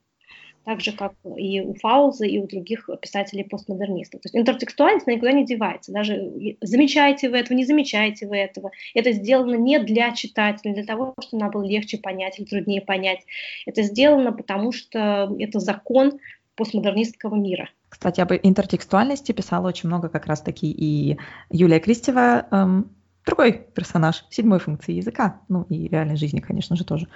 так 0.68 0.82
же, 0.82 0.92
как 0.92 1.14
и 1.38 1.62
у 1.62 1.76
Фауза, 1.76 2.26
и 2.26 2.40
у 2.40 2.46
других 2.46 2.90
писателей-постмодернистов. 3.02 4.20
То 4.20 4.26
есть 4.26 4.36
интертекстуальность 4.36 5.08
никуда 5.08 5.32
не 5.32 5.46
девается. 5.46 5.94
Даже 5.94 6.34
замечаете 6.60 7.30
вы 7.30 7.38
этого, 7.38 7.56
не 7.56 7.64
замечаете 7.64 8.28
вы 8.28 8.36
этого. 8.36 8.72
Это 8.94 9.14
сделано 9.14 9.56
не 9.56 9.80
для 9.80 10.12
читателя, 10.12 10.74
для 10.74 10.84
того, 10.84 11.16
чтобы 11.22 11.44
нам 11.44 11.52
было 11.52 11.64
легче 11.64 11.98
понять 11.98 12.38
или 12.38 12.46
труднее 12.46 12.82
понять. 12.82 13.22
Это 13.66 13.82
сделано 13.82 14.34
потому, 14.34 14.74
что 14.74 15.34
это 15.40 15.62
закон 15.62 16.20
постмодернистского 16.56 17.36
мира. 17.36 17.70
Кстати, 17.90 18.20
об 18.22 18.32
интертекстуальности 18.32 19.32
писала 19.32 19.68
очень 19.68 19.88
много 19.88 20.10
как 20.10 20.26
раз-таки 20.26 20.70
и 20.70 21.18
Юлия 21.50 21.80
Кристева, 21.80 22.46
эм, 22.52 22.92
другой 23.26 23.54
персонаж 23.74 24.26
седьмой 24.30 24.60
функции 24.60 24.94
языка, 24.94 25.42
ну 25.48 25.64
и 25.70 25.88
реальной 25.88 26.16
жизни, 26.16 26.40
конечно 26.40 26.76
же, 26.76 26.84
тоже. 26.84 27.08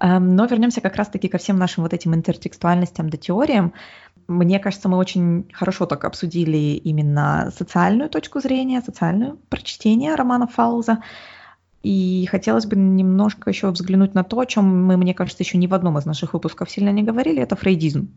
Эм, 0.00 0.36
но 0.36 0.46
вернемся 0.46 0.80
как 0.80 0.96
раз-таки 0.96 1.28
ко 1.28 1.38
всем 1.38 1.58
нашим 1.58 1.82
вот 1.82 1.92
этим 1.92 2.14
интертекстуальностям 2.14 3.10
да 3.10 3.16
теориям. 3.16 3.72
Мне 4.26 4.58
кажется, 4.58 4.88
мы 4.88 4.96
очень 4.96 5.50
хорошо 5.52 5.86
так 5.86 6.04
обсудили 6.04 6.76
именно 6.76 7.52
социальную 7.56 8.08
точку 8.08 8.40
зрения, 8.40 8.80
социальное 8.80 9.36
прочтение 9.48 10.14
романа 10.14 10.46
Фауза. 10.46 11.00
И 11.82 12.26
хотелось 12.30 12.64
бы 12.64 12.76
немножко 12.76 13.50
еще 13.50 13.70
взглянуть 13.70 14.14
на 14.14 14.24
то, 14.24 14.40
о 14.40 14.46
чем 14.46 14.86
мы, 14.86 14.96
мне 14.96 15.12
кажется, 15.12 15.42
еще 15.42 15.58
ни 15.58 15.66
в 15.66 15.74
одном 15.74 15.98
из 15.98 16.06
наших 16.06 16.32
выпусков 16.32 16.70
сильно 16.70 16.88
не 16.88 17.02
говорили, 17.02 17.42
это 17.42 17.56
фрейдизм. 17.56 18.08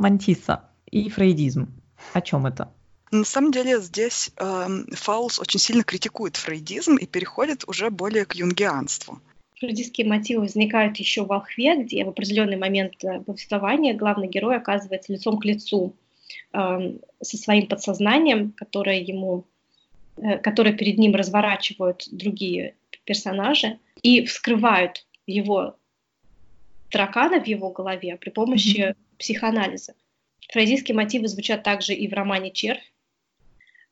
Мантиса 0.00 0.64
и 0.90 1.10
фрейдизм. 1.10 1.68
О 2.14 2.20
чем 2.22 2.46
это? 2.46 2.72
На 3.10 3.24
самом 3.24 3.52
деле 3.52 3.80
здесь 3.80 4.30
э, 4.38 4.66
Фаулс 4.92 5.38
очень 5.38 5.60
сильно 5.60 5.84
критикует 5.84 6.36
фрейдизм 6.36 6.96
и 6.96 7.06
переходит 7.06 7.64
уже 7.68 7.90
более 7.90 8.24
к 8.24 8.34
юнгианству. 8.34 9.20
Фрейдистские 9.58 10.06
мотивы 10.06 10.42
возникают 10.42 10.96
еще 10.96 11.24
в 11.24 11.26
«Волхве», 11.26 11.82
где 11.82 12.02
в 12.06 12.08
определенный 12.08 12.56
момент 12.56 12.94
э, 13.04 13.20
повествования 13.20 13.92
главный 13.92 14.28
герой 14.28 14.56
оказывается 14.56 15.12
лицом 15.12 15.38
к 15.38 15.44
лицу 15.44 15.94
э, 16.54 16.96
со 17.20 17.36
своим 17.36 17.66
подсознанием, 17.66 18.52
которое 18.52 19.02
ему, 19.02 19.44
э, 20.16 20.38
которое 20.38 20.72
перед 20.72 20.96
ним 20.96 21.14
разворачивают 21.14 22.08
другие 22.10 22.74
персонажи 23.04 23.78
и 24.02 24.24
вскрывают 24.24 25.04
его 25.26 25.76
тараканы 26.90 27.38
в 27.38 27.46
его 27.46 27.70
голове 27.70 28.16
при 28.16 28.30
помощи 28.30 28.78
mm-hmm. 28.78 28.96
Психоанализа. 29.20 29.94
Фрейдистские 30.48 30.96
мотивы 30.96 31.28
звучат 31.28 31.62
также 31.62 31.94
и 31.94 32.08
в 32.08 32.12
романе 32.12 32.50
«Червь», 32.50 32.82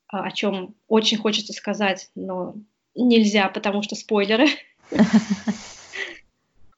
а, 0.08 0.24
о 0.24 0.32
чем 0.32 0.74
очень 0.88 1.18
хочется 1.18 1.52
сказать, 1.52 2.10
но 2.16 2.56
нельзя, 2.96 3.48
потому 3.48 3.82
что 3.82 3.94
спойлеры. 3.94 4.48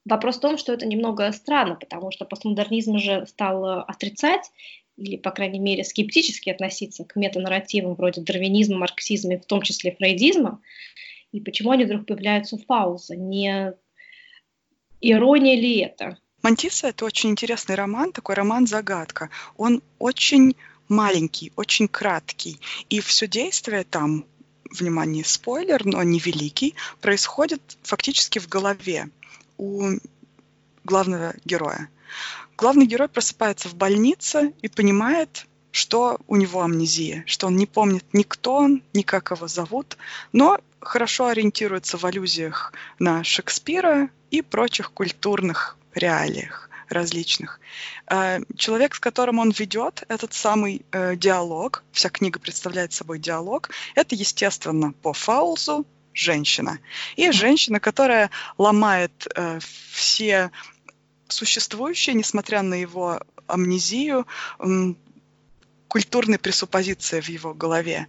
Вопрос 0.04 0.36
в 0.36 0.40
том, 0.40 0.58
что 0.58 0.72
это 0.72 0.86
немного 0.86 1.30
странно, 1.32 1.76
потому 1.76 2.10
что 2.10 2.24
постмодернизм 2.24 2.96
уже 2.96 3.26
стал 3.26 3.64
э, 3.64 3.82
отрицать 3.86 4.50
или, 4.96 5.16
по 5.16 5.30
крайней 5.30 5.60
мере, 5.60 5.84
скептически 5.84 6.50
относиться 6.50 7.04
к 7.04 7.16
метанарративам 7.16 7.94
вроде 7.94 8.20
дарвинизма, 8.22 8.78
марксизма 8.78 9.34
и 9.34 9.38
в 9.38 9.46
том 9.46 9.62
числе 9.62 9.94
фрейдизма. 9.94 10.60
И 11.32 11.40
почему 11.40 11.70
они 11.70 11.84
вдруг 11.84 12.06
появляются 12.06 12.56
у 12.56 12.58
Фауза? 12.58 13.14
Не 13.14 13.74
ирония 15.00 15.54
ли 15.54 15.78
это? 15.78 16.18
Мантиса— 16.42 16.88
это 16.88 17.04
очень 17.04 17.30
интересный 17.30 17.74
роман, 17.74 18.12
такой 18.12 18.34
роман-загадка. 18.34 19.30
Он 19.56 19.82
очень 19.98 20.56
маленький, 20.88 21.52
очень 21.56 21.86
краткий. 21.86 22.58
И 22.88 23.00
все 23.00 23.26
действие 23.26 23.84
там, 23.84 24.24
внимание, 24.70 25.24
спойлер, 25.24 25.84
но 25.84 26.02
не 26.02 26.18
великий, 26.18 26.74
происходит 27.00 27.60
фактически 27.82 28.38
в 28.38 28.48
голове 28.48 29.10
у 29.58 29.98
главного 30.84 31.34
героя. 31.44 31.88
Главный 32.56 32.86
герой 32.86 33.08
просыпается 33.08 33.68
в 33.68 33.74
больнице 33.74 34.52
и 34.62 34.68
понимает, 34.68 35.46
что 35.70 36.18
у 36.26 36.36
него 36.36 36.62
амнезия, 36.62 37.22
что 37.26 37.46
он 37.46 37.56
не 37.56 37.66
помнит 37.66 38.04
ни 38.12 38.22
кто 38.22 38.54
он, 38.54 38.82
ни 38.92 39.02
как 39.02 39.30
его 39.30 39.46
зовут, 39.46 39.96
но 40.32 40.58
хорошо 40.80 41.28
ориентируется 41.28 41.96
в 41.96 42.04
аллюзиях 42.04 42.72
на 42.98 43.22
Шекспира 43.22 44.10
и 44.30 44.42
прочих 44.42 44.92
культурных 44.92 45.76
реалиях 45.94 46.70
различных. 46.88 47.60
Э, 48.08 48.40
человек, 48.56 48.94
с 48.94 49.00
которым 49.00 49.38
он 49.38 49.50
ведет 49.50 50.04
этот 50.08 50.34
самый 50.34 50.84
э, 50.92 51.16
диалог, 51.16 51.84
вся 51.92 52.08
книга 52.08 52.38
представляет 52.40 52.92
собой 52.92 53.18
диалог, 53.18 53.70
это, 53.94 54.14
естественно, 54.14 54.92
по 54.92 55.12
Фаулзу 55.12 55.86
женщина. 56.12 56.78
И 57.16 57.30
женщина, 57.30 57.80
которая 57.80 58.30
ломает 58.58 59.28
э, 59.34 59.60
все 59.92 60.50
существующие, 61.28 62.14
несмотря 62.14 62.62
на 62.62 62.74
его 62.74 63.20
амнезию, 63.46 64.26
культурные 65.88 66.38
пресуппозиции 66.38 67.20
в 67.20 67.28
его 67.28 67.54
голове. 67.54 68.08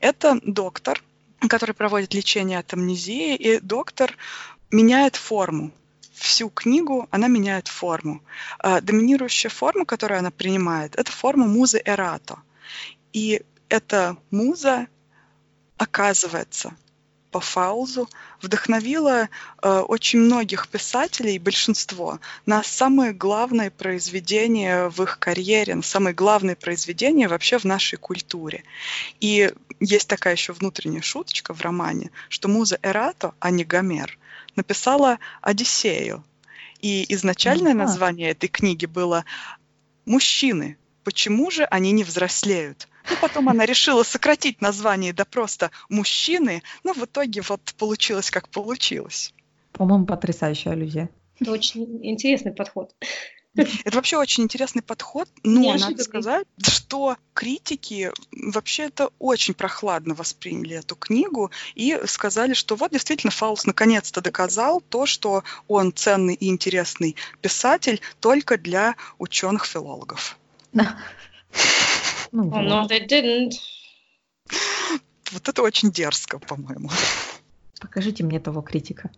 Это 0.00 0.38
доктор, 0.42 1.02
который 1.48 1.74
проводит 1.74 2.14
лечение 2.14 2.58
от 2.58 2.72
амнезии, 2.72 3.34
и 3.36 3.60
доктор 3.60 4.16
меняет 4.70 5.16
форму 5.16 5.72
всю 6.20 6.50
книгу 6.50 7.08
она 7.10 7.28
меняет 7.28 7.68
форму. 7.68 8.22
А, 8.58 8.80
доминирующая 8.80 9.50
форма, 9.50 9.84
которую 9.84 10.18
она 10.18 10.30
принимает, 10.30 10.96
это 10.96 11.10
форма 11.10 11.46
музы 11.46 11.80
Эрато. 11.84 12.38
И 13.12 13.42
эта 13.68 14.16
муза, 14.30 14.86
оказывается, 15.78 16.74
по 17.30 17.40
Фаузу 17.40 18.08
вдохновила 18.42 19.28
э, 19.62 19.68
очень 19.68 20.18
многих 20.18 20.68
писателей, 20.68 21.38
большинство, 21.38 22.18
на 22.44 22.62
самые 22.62 23.12
главные 23.12 23.70
произведения 23.70 24.88
в 24.88 25.02
их 25.02 25.18
карьере, 25.18 25.76
на 25.76 25.82
самые 25.82 26.12
главные 26.12 26.56
произведения 26.56 27.28
вообще 27.28 27.58
в 27.58 27.64
нашей 27.64 27.96
культуре. 27.96 28.64
И 29.20 29.52
есть 29.78 30.08
такая 30.08 30.34
еще 30.34 30.52
внутренняя 30.52 31.02
шуточка 31.02 31.54
в 31.54 31.60
романе, 31.60 32.10
что 32.28 32.48
муза 32.48 32.78
Эрато, 32.82 33.32
а 33.38 33.50
не 33.50 33.64
Гомер, 33.64 34.18
написала 34.56 35.18
«Одиссею». 35.40 36.24
И 36.80 37.04
изначальное 37.12 37.72
ага. 37.72 37.82
название 37.84 38.30
этой 38.30 38.48
книги 38.48 38.86
было 38.86 39.24
«Мужчины. 40.06 40.78
Почему 41.04 41.50
же 41.50 41.64
они 41.64 41.92
не 41.92 42.04
взрослеют?» 42.04 42.88
Ну, 43.08 43.16
потом 43.20 43.48
она 43.48 43.66
решила 43.66 44.02
сократить 44.02 44.60
название 44.60 45.12
до 45.12 45.24
просто 45.24 45.70
«Мужчины», 45.88 46.62
но 46.84 46.92
в 46.92 47.04
итоге 47.04 47.42
вот 47.42 47.74
получилось, 47.78 48.30
как 48.30 48.48
получилось. 48.48 49.34
По-моему, 49.72 50.06
потрясающая 50.06 50.72
аллюзия. 50.72 51.08
Это 51.40 51.52
очень 51.52 52.04
интересный 52.06 52.52
подход. 52.52 52.94
Это 53.84 53.96
вообще 53.96 54.16
очень 54.16 54.44
интересный 54.44 54.82
подход, 54.82 55.28
но 55.42 55.60
Неожиданный. 55.60 55.92
надо 55.92 56.04
сказать, 56.04 56.46
что 56.62 57.16
критики 57.34 58.12
вообще 58.30 58.84
это 58.84 59.10
очень 59.18 59.54
прохладно 59.54 60.14
восприняли 60.14 60.76
эту 60.76 60.94
книгу 60.94 61.50
и 61.74 61.98
сказали, 62.06 62.54
что 62.54 62.76
вот 62.76 62.92
действительно 62.92 63.32
Фаус 63.32 63.66
наконец-то 63.66 64.20
доказал 64.20 64.80
то, 64.80 65.06
что 65.06 65.42
он 65.66 65.92
ценный 65.92 66.34
и 66.34 66.48
интересный 66.48 67.16
писатель 67.40 68.00
только 68.20 68.56
для 68.56 68.94
ученых-филологов. 69.18 70.38
Да. 70.72 70.98
Ну, 72.30 72.44
no, 72.44 72.88
they 72.88 73.04
didn't. 73.06 73.54
Вот 75.32 75.48
это 75.48 75.62
очень 75.62 75.90
дерзко, 75.90 76.38
по-моему. 76.38 76.90
Покажите 77.80 78.22
мне 78.22 78.38
того 78.38 78.62
критика. 78.62 79.10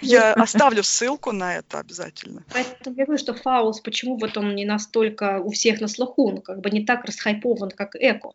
Я 0.00 0.32
оставлю 0.34 0.82
ссылку 0.82 1.32
на 1.32 1.56
это 1.56 1.78
обязательно. 1.78 2.44
Поэтому 2.52 2.96
я 2.96 3.04
говорю, 3.04 3.18
что 3.18 3.34
Фаус, 3.34 3.80
почему 3.80 4.16
вот 4.16 4.36
он 4.36 4.54
не 4.54 4.64
настолько 4.64 5.40
у 5.40 5.50
всех 5.50 5.80
на 5.80 5.88
слуху, 5.88 6.30
ну, 6.30 6.40
как 6.40 6.60
бы 6.60 6.70
не 6.70 6.84
так 6.84 7.04
расхайпован, 7.04 7.70
как 7.70 7.96
Эко. 7.96 8.32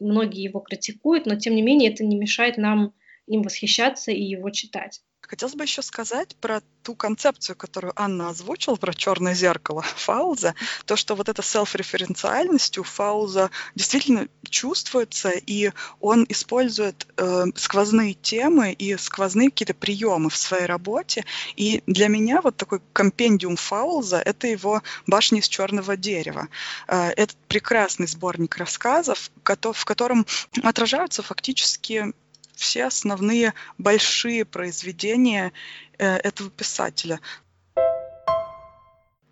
Многие 0.00 0.42
его 0.42 0.60
критикуют, 0.60 1.26
но 1.26 1.36
тем 1.36 1.54
не 1.54 1.62
менее 1.62 1.92
это 1.92 2.04
не 2.04 2.16
мешает 2.16 2.56
нам 2.56 2.92
им 3.26 3.42
восхищаться 3.42 4.12
и 4.12 4.22
его 4.22 4.50
читать. 4.50 5.02
Хотелось 5.28 5.56
бы 5.56 5.64
еще 5.64 5.82
сказать 5.82 6.36
про 6.36 6.62
ту 6.82 6.94
концепцию, 6.94 7.56
которую 7.56 7.92
Анна 7.96 8.28
озвучила, 8.28 8.76
про 8.76 8.94
черное 8.94 9.34
зеркало 9.34 9.82
Фауза, 9.96 10.54
то, 10.84 10.94
что 10.94 11.16
вот 11.16 11.28
эта 11.28 11.42
селф-референциальность 11.42 12.78
у 12.78 12.84
Фауза 12.84 13.50
действительно 13.74 14.28
чувствуется, 14.48 15.30
и 15.30 15.72
он 16.00 16.26
использует 16.28 17.08
э, 17.16 17.46
сквозные 17.56 18.14
темы 18.14 18.72
и 18.72 18.96
сквозные 18.96 19.50
какие-то 19.50 19.74
приемы 19.74 20.30
в 20.30 20.36
своей 20.36 20.66
работе. 20.66 21.24
И 21.56 21.82
для 21.86 22.06
меня 22.06 22.40
вот 22.40 22.56
такой 22.56 22.80
компендиум 22.92 23.56
Фауза— 23.56 24.18
это 24.24 24.46
его 24.46 24.82
«Башня 25.06 25.40
из 25.40 25.48
черного 25.48 25.96
дерева». 25.96 26.48
Э, 26.86 27.08
этот 27.16 27.36
прекрасный 27.48 28.06
сборник 28.06 28.56
рассказов, 28.56 29.32
в 29.42 29.84
котором 29.84 30.24
отражаются 30.62 31.24
фактически 31.24 32.12
все 32.56 32.86
основные 32.86 33.54
большие 33.78 34.44
произведения 34.44 35.52
э, 35.98 36.16
этого 36.16 36.50
писателя. 36.50 37.20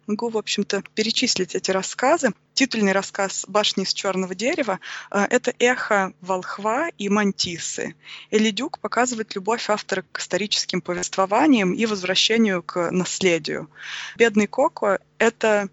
Могу, 0.06 0.28
в 0.28 0.36
общем-то, 0.36 0.82
перечислить 0.94 1.54
эти 1.54 1.70
рассказы. 1.70 2.34
Титульный 2.52 2.92
рассказ 2.92 3.46
«Башни 3.48 3.84
из 3.84 3.94
черного 3.94 4.34
дерева» 4.34 4.78
э,— 5.10 5.26
это 5.30 5.54
эхо 5.58 6.12
волхва 6.20 6.88
и 6.98 7.08
мантисы. 7.08 7.94
Элидюк 8.30 8.78
показывает 8.80 9.34
любовь 9.34 9.70
автора 9.70 10.04
к 10.12 10.20
историческим 10.20 10.82
повествованиям 10.82 11.72
и 11.72 11.86
возвращению 11.86 12.62
к 12.62 12.90
наследию. 12.90 13.70
«Бедный 14.16 14.46
Коко»— 14.46 14.98
это 15.18 15.70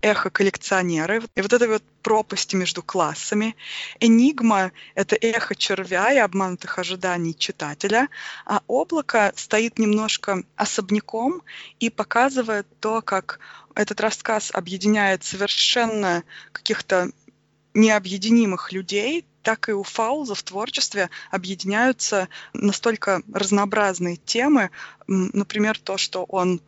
эхо 0.00 0.30
коллекционера 0.30 1.22
и 1.34 1.40
вот 1.40 1.52
этой 1.52 1.68
вот 1.68 1.82
пропасти 2.02 2.56
между 2.56 2.82
классами. 2.82 3.56
Энигма— 4.00 4.72
это 4.94 5.16
эхо 5.16 5.54
червя 5.54 6.12
и 6.12 6.18
обманутых 6.18 6.78
ожиданий 6.78 7.34
читателя, 7.36 8.08
а 8.46 8.62
облако 8.66 9.32
стоит 9.36 9.78
немножко 9.78 10.44
особняком 10.56 11.42
и 11.80 11.90
показывает 11.90 12.66
то, 12.80 13.02
как 13.02 13.40
этот 13.74 14.00
рассказ 14.00 14.50
объединяет 14.52 15.24
совершенно 15.24 16.24
каких-то 16.52 17.10
необъединимых 17.74 18.72
людей, 18.72 19.24
так 19.42 19.68
и 19.68 19.72
у 19.72 19.82
Фауза 19.82 20.34
в 20.34 20.42
творчестве 20.42 21.10
объединяются 21.30 22.28
настолько 22.52 23.22
разнообразные 23.32 24.16
темы, 24.16 24.70
например, 25.06 25.78
то, 25.78 25.96
что 25.96 26.24
он 26.24 26.60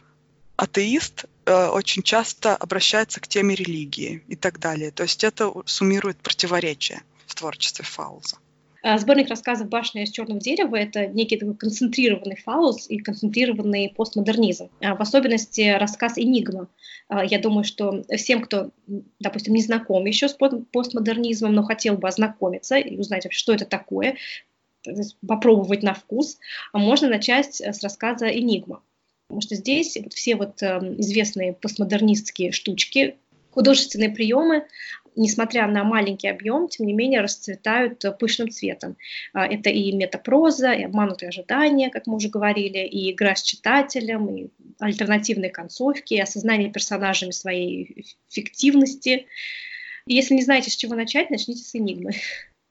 атеист, 0.56 1.24
очень 1.46 2.02
часто 2.02 2.56
обращается 2.56 3.20
к 3.20 3.28
теме 3.28 3.54
религии 3.54 4.22
и 4.28 4.36
так 4.36 4.58
далее. 4.58 4.90
То 4.90 5.02
есть 5.04 5.24
это 5.24 5.52
суммирует 5.66 6.18
противоречия 6.18 7.02
в 7.26 7.34
творчестве 7.34 7.84
Фауза. 7.84 8.36
А, 8.82 8.96
сборник 8.98 9.28
рассказов 9.28 9.68
«Башня 9.68 10.04
из 10.04 10.10
черного 10.10 10.40
дерева»— 10.40 10.74
это 10.76 11.06
некий 11.06 11.36
такой 11.36 11.54
концентрированный 11.54 12.36
фауз 12.36 12.88
и 12.88 12.98
концентрированный 12.98 13.92
постмодернизм. 13.94 14.70
А, 14.80 14.94
в 14.96 15.00
особенности 15.02 15.76
рассказ 15.78 16.14
«Энигма». 16.16 16.68
А, 17.08 17.22
я 17.24 17.38
думаю, 17.38 17.64
что 17.64 18.04
всем, 18.16 18.40
кто, 18.40 18.70
допустим, 19.18 19.54
не 19.54 19.62
знаком 19.62 20.06
еще 20.06 20.28
с 20.28 20.36
постмодернизмом, 20.72 21.52
но 21.52 21.62
хотел 21.62 21.96
бы 21.96 22.08
ознакомиться 22.08 22.76
и 22.76 22.96
узнать 22.96 23.26
что 23.30 23.52
это 23.52 23.66
такое, 23.66 24.16
попробовать 25.26 25.82
на 25.82 25.92
вкус, 25.92 26.38
можно 26.72 27.08
начать 27.08 27.60
с 27.60 27.82
рассказа 27.82 28.28
«Энигма». 28.28 28.82
Потому 29.30 29.42
что 29.42 29.54
здесь 29.54 29.96
все 30.12 30.34
вот 30.34 30.60
э, 30.60 30.66
известные 30.98 31.52
постмодернистские 31.52 32.50
штучки, 32.50 33.14
художественные 33.52 34.10
приемы, 34.10 34.66
несмотря 35.14 35.68
на 35.68 35.84
маленький 35.84 36.26
объем, 36.26 36.66
тем 36.66 36.88
не 36.88 36.94
менее 36.94 37.20
расцветают 37.20 38.04
пышным 38.18 38.50
цветом. 38.50 38.96
А, 39.32 39.46
это 39.46 39.70
и 39.70 39.92
метапроза, 39.92 40.72
и 40.72 40.82
обманутые 40.82 41.28
ожидания, 41.28 41.90
как 41.90 42.08
мы 42.08 42.16
уже 42.16 42.28
говорили, 42.28 42.84
и 42.84 43.12
игра 43.12 43.36
с 43.36 43.42
читателем, 43.44 44.34
и 44.34 44.48
альтернативные 44.80 45.50
концовки, 45.50 46.14
и 46.14 46.20
осознание 46.20 46.68
персонажами 46.68 47.30
своей 47.30 48.06
фиктивности. 48.28 49.28
И 50.06 50.14
если 50.14 50.34
не 50.34 50.42
знаете, 50.42 50.72
с 50.72 50.76
чего 50.76 50.96
начать, 50.96 51.30
начните 51.30 51.62
с 51.62 51.72
«Энигмы». 51.76 52.14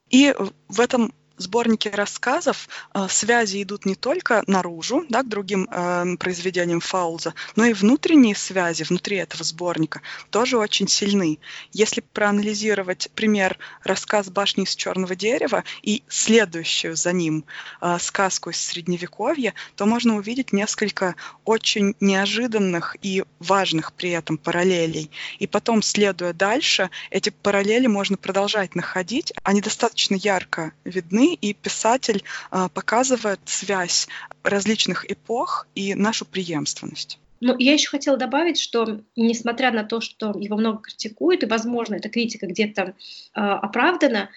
И 0.10 0.36
в 0.68 0.82
этом 0.82 1.14
сборнике 1.40 1.90
рассказов 1.90 2.68
э, 2.94 3.08
связи 3.10 3.64
идут 3.64 3.86
не 3.86 3.96
только 3.96 4.44
наружу, 4.48 5.06
да, 5.10 5.24
к 5.24 5.30
другим 5.30 5.68
э, 5.70 6.18
произведениям 6.18 6.80
Фаулза, 6.80 7.34
но 7.56 7.66
и 7.66 7.74
внутренние 7.74 8.36
связи 8.36 8.84
внутри 8.84 9.18
этого 9.18 9.44
сборника 9.44 10.02
тоже 10.30 10.58
очень 10.58 10.88
сильны. 10.88 11.40
Если 11.72 12.02
проанализировать 12.02 13.10
пример 13.16 13.58
рассказ 13.84 14.30
«Башни 14.30 14.64
из 14.64 14.76
черного 14.76 15.16
дерева» 15.16 15.64
и 15.82 16.04
следующую 16.08 16.96
за 16.96 17.14
ним 17.14 17.46
э, 17.82 17.98
сказку 18.00 18.50
из 18.50 18.62
Средневековья, 18.62 19.54
то 19.76 19.86
можно 19.86 20.16
увидеть 20.16 20.54
несколько 20.54 21.16
очень 21.46 21.96
неожиданных 22.00 22.96
и 23.02 23.24
важных 23.40 23.94
при 23.94 24.12
этом 24.12 24.38
параллелей. 24.38 25.12
И 25.40 25.48
потом, 25.48 25.82
следуя 25.82 26.34
дальше, 26.34 26.90
эти 27.10 27.30
параллели 27.30 27.88
можно 27.88 28.18
продолжать 28.18 28.76
находить. 28.76 29.34
Они 29.44 29.62
достаточно 29.62 30.16
ярко 30.16 30.74
видны, 30.84 31.29
и 31.34 31.54
писатель 31.54 32.24
а, 32.52 32.70
показывает 32.70 33.40
связь 33.46 34.08
различных 34.44 35.10
эпох 35.10 35.68
и 35.76 35.96
нашу 35.96 36.26
преемственность. 36.26 37.20
Ну, 37.42 37.56
я 37.58 37.74
еще 37.74 37.90
хотела 37.90 38.18
добавить, 38.18 38.60
что 38.60 39.02
несмотря 39.16 39.72
на 39.72 39.84
то, 39.84 40.02
что 40.02 40.34
его 40.38 40.58
много 40.58 40.82
критикуют, 40.82 41.44
и, 41.44 41.48
возможно, 41.48 41.96
эта 41.96 42.10
критика 42.10 42.48
где-то 42.48 42.82
э, 42.82 43.40
оправдана, 43.40 44.30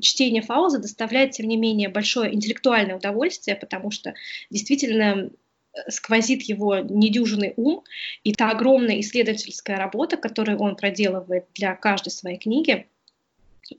чтение 0.00 0.42
Фауза 0.42 0.78
доставляет, 0.78 1.32
тем 1.32 1.46
не 1.46 1.56
менее, 1.56 1.88
большое 1.88 2.34
интеллектуальное 2.34 2.96
удовольствие, 2.96 3.56
потому 3.56 3.90
что 3.90 4.14
действительно 4.50 5.30
э, 5.72 5.90
сквозит 5.90 6.42
его 6.42 6.78
недюжинный 6.78 7.54
ум 7.56 7.84
и 8.24 8.32
та 8.32 8.50
огромная 8.50 9.00
исследовательская 9.00 9.76
работа, 9.76 10.16
которую 10.16 10.58
он 10.58 10.74
проделывает 10.74 11.46
для 11.54 11.76
каждой 11.76 12.10
своей 12.10 12.38
книги. 12.38 12.88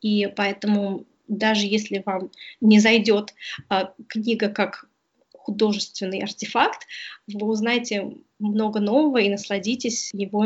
И 0.02 0.28
поэтому 0.36 1.06
даже 1.30 1.66
если 1.66 2.04
вам 2.06 2.32
не 2.60 2.80
зайдет 2.80 3.34
а, 3.70 3.94
книга 4.08 4.50
как 4.50 4.90
художественный 5.34 6.22
артефакт, 6.22 6.86
вы 7.28 7.48
узнаете 7.48 8.18
много 8.40 8.80
нового 8.80 9.18
и 9.18 9.30
насладитесь 9.30 10.10
его 10.14 10.46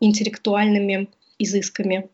интеллектуальными 0.00 1.08
изысками. 1.38 2.10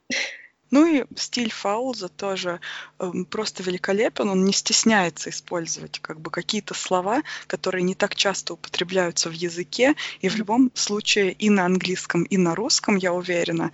Ну 0.71 0.87
и 0.87 1.05
стиль 1.17 1.51
Фаулза 1.51 2.09
тоже 2.09 2.61
э, 2.99 3.11
просто 3.29 3.63
великолепен. 3.63 4.29
Он 4.29 4.45
не 4.45 4.53
стесняется 4.53 5.31
использовать 5.31 5.99
как 5.99 6.21
бы 6.21 6.31
какие-то 6.31 6.75
слова, 6.75 7.23
которые 7.49 7.83
не 7.83 7.97
так 7.97 8.15
часто 8.15 8.55
употребляются 8.55 9.29
в 9.31 9.33
языке. 9.33 9.97
И 10.21 10.29
в 10.29 10.37
любом 10.37 10.71
случае 10.75 11.33
и 11.33 11.51
на 11.51 11.67
английском, 11.67 12.23
и 12.23 12.37
на 12.37 12.55
русском, 12.55 12.97
я 12.97 13.13
уверена, 13.13 13.73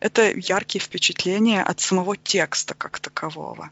это 0.00 0.32
яркие 0.34 0.82
впечатления 0.82 1.62
от 1.62 1.80
самого 1.80 2.16
текста 2.16 2.74
как 2.74 2.98
такового. 2.98 3.70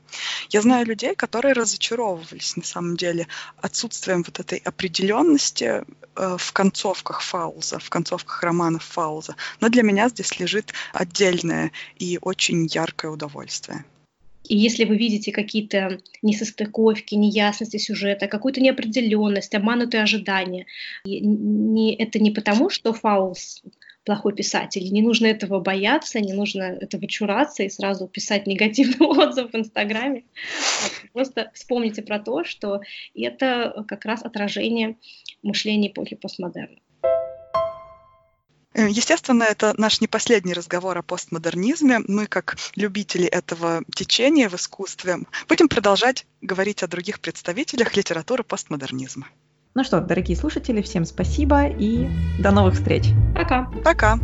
Я 0.50 0.62
знаю 0.62 0.87
людей, 0.87 1.14
которые 1.14 1.52
разочаровывались 1.54 2.56
на 2.56 2.64
самом 2.64 2.96
деле 2.96 3.26
отсутствием 3.56 4.22
вот 4.22 4.40
этой 4.40 4.58
определенности 4.58 5.82
э, 6.16 6.37
в 6.38 6.52
концовках 6.52 7.22
Фауза, 7.22 7.78
в 7.78 7.90
концовках 7.90 8.42
романов 8.42 8.84
Фауза. 8.84 9.37
Но 9.60 9.68
для 9.68 9.82
меня 9.82 10.08
здесь 10.08 10.38
лежит 10.38 10.72
отдельное 10.92 11.72
и 11.98 12.18
очень 12.20 12.66
яркое 12.66 13.10
удовольствие. 13.10 13.84
И 14.46 14.56
если 14.56 14.84
вы 14.84 14.96
видите 14.96 15.32
какие-то 15.32 15.98
несостыковки, 16.22 17.14
неясности 17.14 17.78
сюжета, 17.78 18.26
какую-то 18.26 18.60
неопределенность, 18.60 19.54
обманутые 19.54 20.02
ожидания, 20.02 20.66
не, 21.04 21.96
это 21.96 22.18
не 22.18 22.30
потому, 22.30 22.68
что 22.68 22.92
Фаулс 22.92 23.62
плохой 24.04 24.34
писатель. 24.34 24.90
Не 24.92 25.02
нужно 25.02 25.26
этого 25.26 25.60
бояться, 25.60 26.20
не 26.20 26.32
нужно 26.32 26.62
этого 26.62 27.06
чураться 27.08 27.62
и 27.62 27.68
сразу 27.68 28.06
писать 28.06 28.46
негативный 28.46 28.96
отзыв 29.06 29.52
в 29.52 29.56
Инстаграме. 29.56 30.24
Просто 31.12 31.50
вспомните 31.54 32.02
про 32.02 32.18
то, 32.18 32.44
что 32.44 32.80
это 33.14 33.84
как 33.88 34.04
раз 34.04 34.22
отражение 34.22 34.96
мышления 35.42 35.88
эпохи 35.88 36.16
постмодерна. 36.16 36.78
Э, 38.74 38.88
естественно, 38.88 39.44
это 39.44 39.72
наш 39.78 40.00
не 40.00 40.08
последний 40.08 40.52
разговор 40.52 40.98
о 40.98 41.02
постмодернизме. 41.02 42.00
Мы, 42.06 42.26
как 42.26 42.56
любители 42.74 43.26
этого 43.26 43.84
течения 43.94 44.48
в 44.48 44.54
искусстве, 44.54 45.18
будем 45.48 45.68
продолжать 45.68 46.26
говорить 46.40 46.82
о 46.82 46.88
других 46.88 47.20
представителях 47.20 47.96
литературы 47.96 48.42
постмодернизма. 48.42 49.28
Ну 49.76 49.82
что, 49.82 50.00
дорогие 50.00 50.37
слушатели, 50.37 50.82
всем 50.82 51.05
спасибо 51.05 51.66
и 51.66 52.09
до 52.38 52.53
новых 52.53 52.74
встреч. 52.74 53.07
Пока. 53.34 53.68
Пока. 53.84 54.18